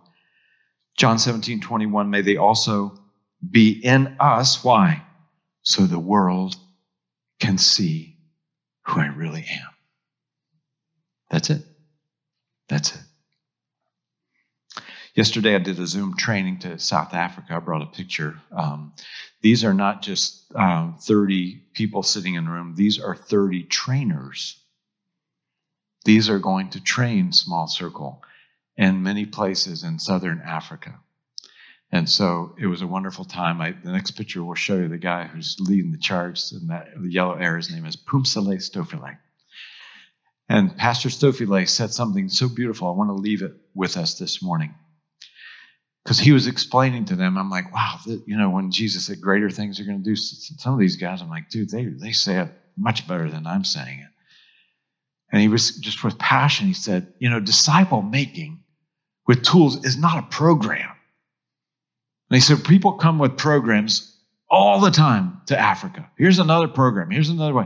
John 0.97 1.17
17, 1.17 1.61
21, 1.61 2.09
may 2.09 2.21
they 2.21 2.37
also 2.37 2.99
be 3.49 3.71
in 3.71 4.15
us. 4.19 4.63
Why? 4.63 5.03
So 5.63 5.85
the 5.87 5.99
world 5.99 6.55
can 7.39 7.57
see 7.57 8.17
who 8.83 9.01
I 9.01 9.07
really 9.07 9.45
am. 9.49 9.69
That's 11.31 11.49
it. 11.49 11.63
That's 12.69 12.95
it. 12.95 13.01
Yesterday, 15.15 15.55
I 15.55 15.59
did 15.59 15.79
a 15.79 15.87
Zoom 15.87 16.17
training 16.17 16.59
to 16.59 16.77
South 16.77 17.13
Africa. 17.13 17.55
I 17.55 17.59
brought 17.59 17.81
a 17.81 17.85
picture. 17.85 18.37
Um, 18.51 18.91
these 19.41 19.63
are 19.63 19.73
not 19.73 20.01
just 20.01 20.53
um, 20.55 20.97
30 20.99 21.61
people 21.73 22.03
sitting 22.03 22.35
in 22.35 22.47
a 22.47 22.51
room, 22.51 22.75
these 22.75 22.99
are 22.99 23.15
30 23.15 23.63
trainers. 23.63 24.57
These 26.03 26.29
are 26.29 26.37
going 26.37 26.69
to 26.71 26.83
train 26.83 27.31
Small 27.31 27.67
Circle 27.67 28.23
in 28.75 29.03
many 29.03 29.25
places 29.25 29.85
in 29.85 29.99
southern 29.99 30.41
Africa. 30.45 30.99
And 31.93 32.09
so 32.09 32.53
it 32.59 32.67
was 32.67 32.81
a 32.81 32.87
wonderful 32.87 33.23
time. 33.23 33.61
I, 33.61 33.71
the 33.71 33.93
next 33.93 34.11
picture 34.11 34.43
will 34.43 34.53
show 34.53 34.75
you 34.75 34.89
the 34.89 34.97
guy 34.97 35.27
who's 35.27 35.55
leading 35.61 35.93
the 35.93 35.97
charge, 35.97 36.51
and 36.51 36.69
that 36.69 36.89
the 37.01 37.09
yellow 37.09 37.35
air, 37.35 37.55
his 37.55 37.71
name 37.71 37.85
is 37.85 37.95
Pumsile 37.95 38.57
Stofile. 38.57 39.17
And 40.49 40.75
Pastor 40.75 41.07
Stofile 41.07 41.69
said 41.69 41.91
something 41.91 42.27
so 42.27 42.49
beautiful. 42.49 42.89
I 42.89 42.91
want 42.91 43.11
to 43.11 43.13
leave 43.13 43.43
it 43.43 43.53
with 43.73 43.95
us 43.95 44.19
this 44.19 44.43
morning 44.43 44.75
because 46.05 46.19
he 46.19 46.31
was 46.31 46.45
explaining 46.45 47.05
to 47.05 47.15
them, 47.15 47.35
I'm 47.35 47.49
like, 47.49 47.73
wow, 47.73 47.97
you 48.05 48.37
know, 48.37 48.51
when 48.51 48.69
Jesus 48.69 49.07
said 49.07 49.19
greater 49.19 49.49
things 49.49 49.79
are 49.79 49.85
going 49.85 49.97
to 49.97 50.03
do, 50.03 50.15
some 50.15 50.73
of 50.73 50.79
these 50.79 50.97
guys, 50.97 51.19
I'm 51.19 51.29
like, 51.29 51.49
dude, 51.49 51.71
they, 51.71 51.85
they 51.85 52.11
say 52.11 52.37
it 52.37 52.49
much 52.77 53.07
better 53.07 53.27
than 53.27 53.47
I'm 53.47 53.63
saying 53.63 53.99
it. 54.01 54.09
And 55.31 55.41
he 55.41 55.47
was 55.47 55.77
just 55.77 56.03
with 56.03 56.19
passion, 56.19 56.67
he 56.67 56.73
said, 56.73 57.11
you 57.17 57.27
know, 57.27 57.39
disciple 57.39 58.03
making 58.03 58.59
with 59.27 59.41
tools 59.41 59.83
is 59.83 59.97
not 59.97 60.19
a 60.19 60.27
program. 60.27 60.91
And 62.29 62.35
he 62.35 62.39
said, 62.39 62.63
people 62.63 62.93
come 62.93 63.17
with 63.17 63.35
programs 63.35 64.15
all 64.47 64.79
the 64.79 64.91
time 64.91 65.41
to 65.47 65.59
Africa. 65.59 66.07
Here's 66.19 66.37
another 66.37 66.67
program. 66.67 67.09
Here's 67.09 67.29
another 67.29 67.55
way. 67.55 67.65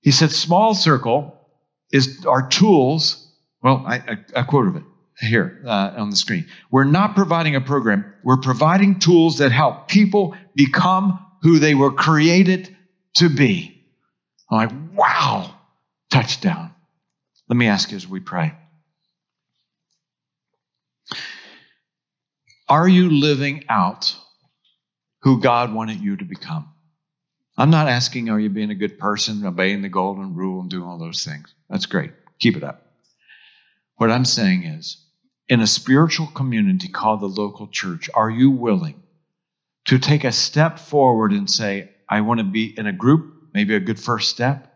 He 0.00 0.10
said, 0.10 0.32
small 0.32 0.74
circle 0.74 1.48
is 1.92 2.26
our 2.26 2.48
tools. 2.48 3.32
Well, 3.62 3.84
I, 3.86 4.18
I 4.34 4.42
quoted 4.42 4.76
it 4.76 4.89
here 5.20 5.62
uh, 5.66 5.92
on 5.96 6.10
the 6.10 6.16
screen. 6.16 6.46
We're 6.70 6.84
not 6.84 7.14
providing 7.14 7.56
a 7.56 7.60
program, 7.60 8.12
we're 8.22 8.40
providing 8.40 8.98
tools 8.98 9.38
that 9.38 9.52
help 9.52 9.88
people 9.88 10.34
become 10.54 11.24
who 11.42 11.58
they 11.58 11.74
were 11.74 11.92
created 11.92 12.76
to 13.16 13.28
be. 13.28 13.84
I'm 14.50 14.56
like, 14.56 14.70
wow, 14.94 15.54
touchdown. 16.10 16.74
Let 17.48 17.56
me 17.56 17.66
ask 17.66 17.90
you 17.90 17.96
as 17.96 18.06
we 18.06 18.20
pray. 18.20 18.52
Are 22.68 22.88
you 22.88 23.10
living 23.10 23.64
out 23.68 24.14
who 25.22 25.40
God 25.40 25.74
wanted 25.74 26.00
you 26.00 26.16
to 26.16 26.24
become? 26.24 26.72
I'm 27.58 27.70
not 27.70 27.88
asking, 27.88 28.30
are 28.30 28.38
you 28.38 28.48
being 28.48 28.70
a 28.70 28.76
good 28.76 28.98
person, 28.98 29.44
obeying 29.44 29.82
the 29.82 29.88
golden 29.88 30.34
rule, 30.34 30.60
and 30.60 30.70
doing 30.70 30.88
all 30.88 30.96
those 30.96 31.24
things? 31.24 31.52
That's 31.68 31.86
great. 31.86 32.12
Keep 32.38 32.56
it 32.56 32.64
up. 32.64 32.86
What 33.96 34.10
I'm 34.10 34.24
saying 34.24 34.62
is, 34.62 35.04
in 35.50 35.60
a 35.60 35.68
spiritual 35.68 36.28
community 36.28 36.88
called 36.88 37.20
the 37.20 37.28
local 37.28 37.68
church, 37.68 38.10
are 38.14 38.30
you 38.30 38.50
willing 38.52 39.02
to 39.86 39.98
take 39.98 40.24
a 40.24 40.32
step 40.32 40.78
forward 40.78 41.32
and 41.32 41.50
say, 41.50 41.90
I 42.08 42.22
want 42.22 42.38
to 42.38 42.44
be 42.44 42.74
in 42.78 42.86
a 42.86 42.94
group, 42.94 43.34
maybe 43.54 43.74
a 43.74 43.80
good 43.80 44.00
first 44.00 44.30
step? 44.30 44.68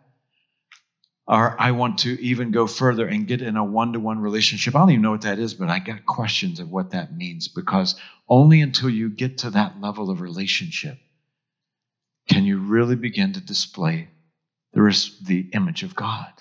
Or 1.28 1.60
I 1.60 1.72
want 1.72 1.98
to 2.00 2.20
even 2.22 2.52
go 2.52 2.66
further 2.66 3.06
and 3.06 3.26
get 3.26 3.42
in 3.42 3.56
a 3.56 3.64
one 3.64 3.94
to 3.94 4.00
one 4.00 4.20
relationship. 4.20 4.76
I 4.76 4.80
don't 4.80 4.90
even 4.90 5.02
know 5.02 5.12
what 5.12 5.22
that 5.22 5.38
is, 5.38 5.54
but 5.54 5.70
I 5.70 5.80
got 5.80 6.06
questions 6.06 6.60
of 6.60 6.70
what 6.70 6.90
that 6.90 7.14
means 7.16 7.48
because 7.48 7.96
only 8.28 8.60
until 8.60 8.90
you 8.90 9.10
get 9.10 9.38
to 9.38 9.50
that 9.50 9.80
level 9.80 10.10
of 10.10 10.20
relationship 10.20 10.98
can 12.28 12.44
you 12.44 12.58
really 12.58 12.96
begin 12.96 13.34
to 13.34 13.40
display 13.40 14.10
the, 14.74 15.10
the 15.24 15.48
image 15.54 15.82
of 15.84 15.96
God. 15.96 16.32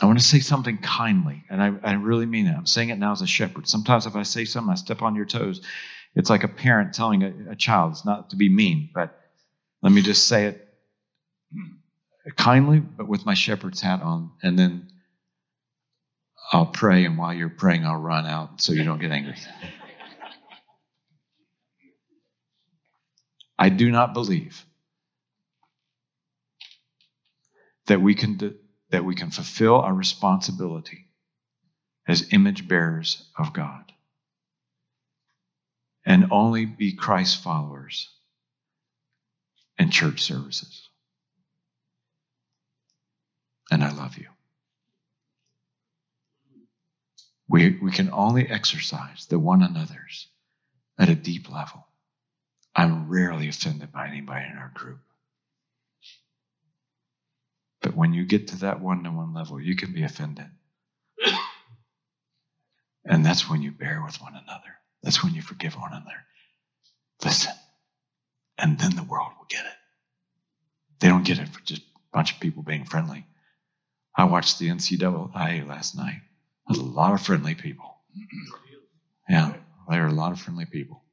I 0.00 0.06
want 0.06 0.18
to 0.18 0.24
say 0.24 0.40
something 0.40 0.78
kindly, 0.78 1.44
and 1.48 1.62
I, 1.62 1.72
I, 1.82 1.94
really 1.94 2.26
mean 2.26 2.46
it. 2.46 2.54
I'm 2.54 2.66
saying 2.66 2.90
it 2.90 2.98
now 2.98 3.12
as 3.12 3.22
a 3.22 3.26
shepherd. 3.26 3.66
Sometimes 3.66 4.04
if 4.04 4.14
I 4.14 4.24
say 4.24 4.44
something, 4.44 4.70
I 4.70 4.74
step 4.74 5.00
on 5.00 5.14
your 5.14 5.24
toes. 5.24 5.62
It's 6.14 6.28
like 6.28 6.44
a 6.44 6.48
parent 6.48 6.92
telling 6.92 7.22
a, 7.22 7.32
a 7.52 7.56
child. 7.56 7.92
It's 7.92 8.04
not 8.04 8.30
to 8.30 8.36
be 8.36 8.50
mean, 8.50 8.90
but 8.94 9.18
let 9.82 9.92
me 9.92 10.02
just 10.02 10.28
say 10.28 10.46
it 10.46 10.68
kindly, 12.36 12.80
but 12.80 13.08
with 13.08 13.24
my 13.24 13.34
shepherd's 13.34 13.80
hat 13.80 14.02
on, 14.02 14.32
and 14.42 14.58
then 14.58 14.88
I'll 16.52 16.66
pray, 16.66 17.04
and 17.04 17.16
while 17.16 17.32
you're 17.32 17.48
praying, 17.48 17.86
I'll 17.86 17.96
run 17.96 18.26
out 18.26 18.60
so 18.60 18.72
you 18.72 18.84
don't 18.84 19.00
get 19.00 19.12
angry. 19.12 19.36
I 23.58 23.70
do 23.70 23.90
not 23.90 24.12
believe 24.12 24.64
that 27.86 28.02
we 28.02 28.14
can 28.14 28.58
that 28.90 29.04
we 29.04 29.14
can 29.14 29.30
fulfill 29.30 29.76
our 29.76 29.94
responsibility 29.94 31.06
as 32.06 32.32
image 32.32 32.68
bearers 32.68 33.24
of 33.38 33.52
God 33.52 33.92
and 36.04 36.28
only 36.30 36.64
be 36.64 36.92
Christ 36.92 37.42
followers 37.42 38.08
in 39.78 39.90
church 39.90 40.22
services. 40.22 40.88
And 43.70 43.82
I 43.82 43.92
love 43.92 44.16
you. 44.16 44.28
We, 47.48 47.78
we 47.82 47.90
can 47.90 48.10
only 48.12 48.48
exercise 48.48 49.26
the 49.26 49.38
one 49.38 49.62
another's 49.62 50.28
at 50.98 51.08
a 51.08 51.14
deep 51.14 51.52
level. 51.52 51.86
I'm 52.74 53.08
rarely 53.08 53.48
offended 53.48 53.92
by 53.92 54.08
anybody 54.08 54.46
in 54.50 54.58
our 54.58 54.70
group. 54.74 55.00
When 57.96 58.12
you 58.12 58.26
get 58.26 58.48
to 58.48 58.58
that 58.58 58.80
one 58.80 59.04
to 59.04 59.10
one 59.10 59.32
level, 59.32 59.58
you 59.58 59.74
can 59.74 59.92
be 59.92 60.02
offended. 60.02 60.46
And 63.08 63.24
that's 63.24 63.48
when 63.48 63.62
you 63.62 63.70
bear 63.70 64.02
with 64.04 64.20
one 64.20 64.32
another. 64.34 64.80
That's 65.00 65.22
when 65.22 65.32
you 65.32 65.40
forgive 65.40 65.76
one 65.76 65.92
another. 65.92 66.24
Listen. 67.24 67.52
And 68.58 68.76
then 68.80 68.96
the 68.96 69.04
world 69.04 69.30
will 69.38 69.46
get 69.48 69.64
it. 69.64 69.78
They 70.98 71.06
don't 71.06 71.24
get 71.24 71.38
it 71.38 71.48
for 71.48 71.60
just 71.60 71.82
a 71.82 72.00
bunch 72.12 72.34
of 72.34 72.40
people 72.40 72.64
being 72.64 72.84
friendly. 72.84 73.24
I 74.16 74.24
watched 74.24 74.58
the 74.58 74.70
NCAA 74.70 75.68
last 75.68 75.96
night. 75.96 76.20
There's 76.66 76.80
a 76.80 76.84
lot 76.84 77.14
of 77.14 77.22
friendly 77.22 77.54
people. 77.54 77.96
Yeah, 79.28 79.54
there 79.88 80.04
are 80.04 80.08
a 80.08 80.12
lot 80.12 80.32
of 80.32 80.40
friendly 80.40 80.66
people. 80.66 81.04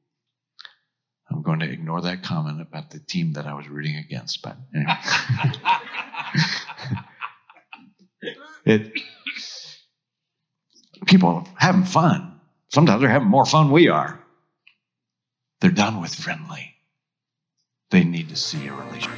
I'm 1.30 1.42
going 1.42 1.60
to 1.60 1.70
ignore 1.70 2.00
that 2.02 2.24
comment 2.24 2.60
about 2.60 2.90
the 2.90 2.98
team 2.98 3.34
that 3.34 3.46
I 3.46 3.54
was 3.54 3.68
rooting 3.68 3.96
against, 3.96 4.42
but 4.42 4.56
anyway. 4.74 4.94
it 8.64 8.92
people 11.06 11.28
are 11.28 11.44
having 11.56 11.84
fun. 11.84 12.40
Sometimes 12.68 13.00
they're 13.00 13.10
having 13.10 13.28
more 13.28 13.46
fun 13.46 13.70
we 13.70 13.88
are. 13.88 14.18
They're 15.60 15.70
done 15.70 16.00
with 16.00 16.14
friendly. 16.14 16.74
They 17.90 18.04
need 18.04 18.28
to 18.30 18.36
see 18.36 18.66
a 18.66 18.72
relationship. 18.72 19.12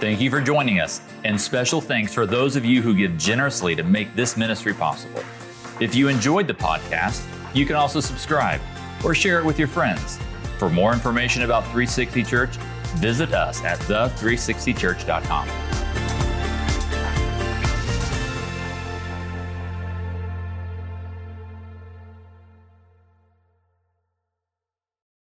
Thank 0.00 0.20
you 0.20 0.30
for 0.30 0.40
joining 0.40 0.78
us, 0.78 1.00
and 1.24 1.40
special 1.40 1.80
thanks 1.80 2.14
for 2.14 2.24
those 2.24 2.54
of 2.54 2.64
you 2.64 2.80
who 2.80 2.94
give 2.94 3.18
generously 3.18 3.74
to 3.74 3.82
make 3.82 4.14
this 4.14 4.36
ministry 4.36 4.72
possible. 4.72 5.22
If 5.80 5.94
you 5.94 6.08
enjoyed 6.08 6.46
the 6.46 6.54
podcast, 6.54 7.26
you 7.52 7.66
can 7.66 7.74
also 7.74 8.00
subscribe 8.00 8.60
or 9.04 9.14
share 9.14 9.40
it 9.40 9.44
with 9.44 9.58
your 9.58 9.68
friends. 9.68 10.18
For 10.58 10.70
more 10.70 10.92
information 10.92 11.42
about 11.42 11.64
360 11.64 12.22
Church, 12.24 12.56
visit 12.96 13.32
us 13.32 13.62
at 13.64 13.78
the360church.com. 13.80 15.67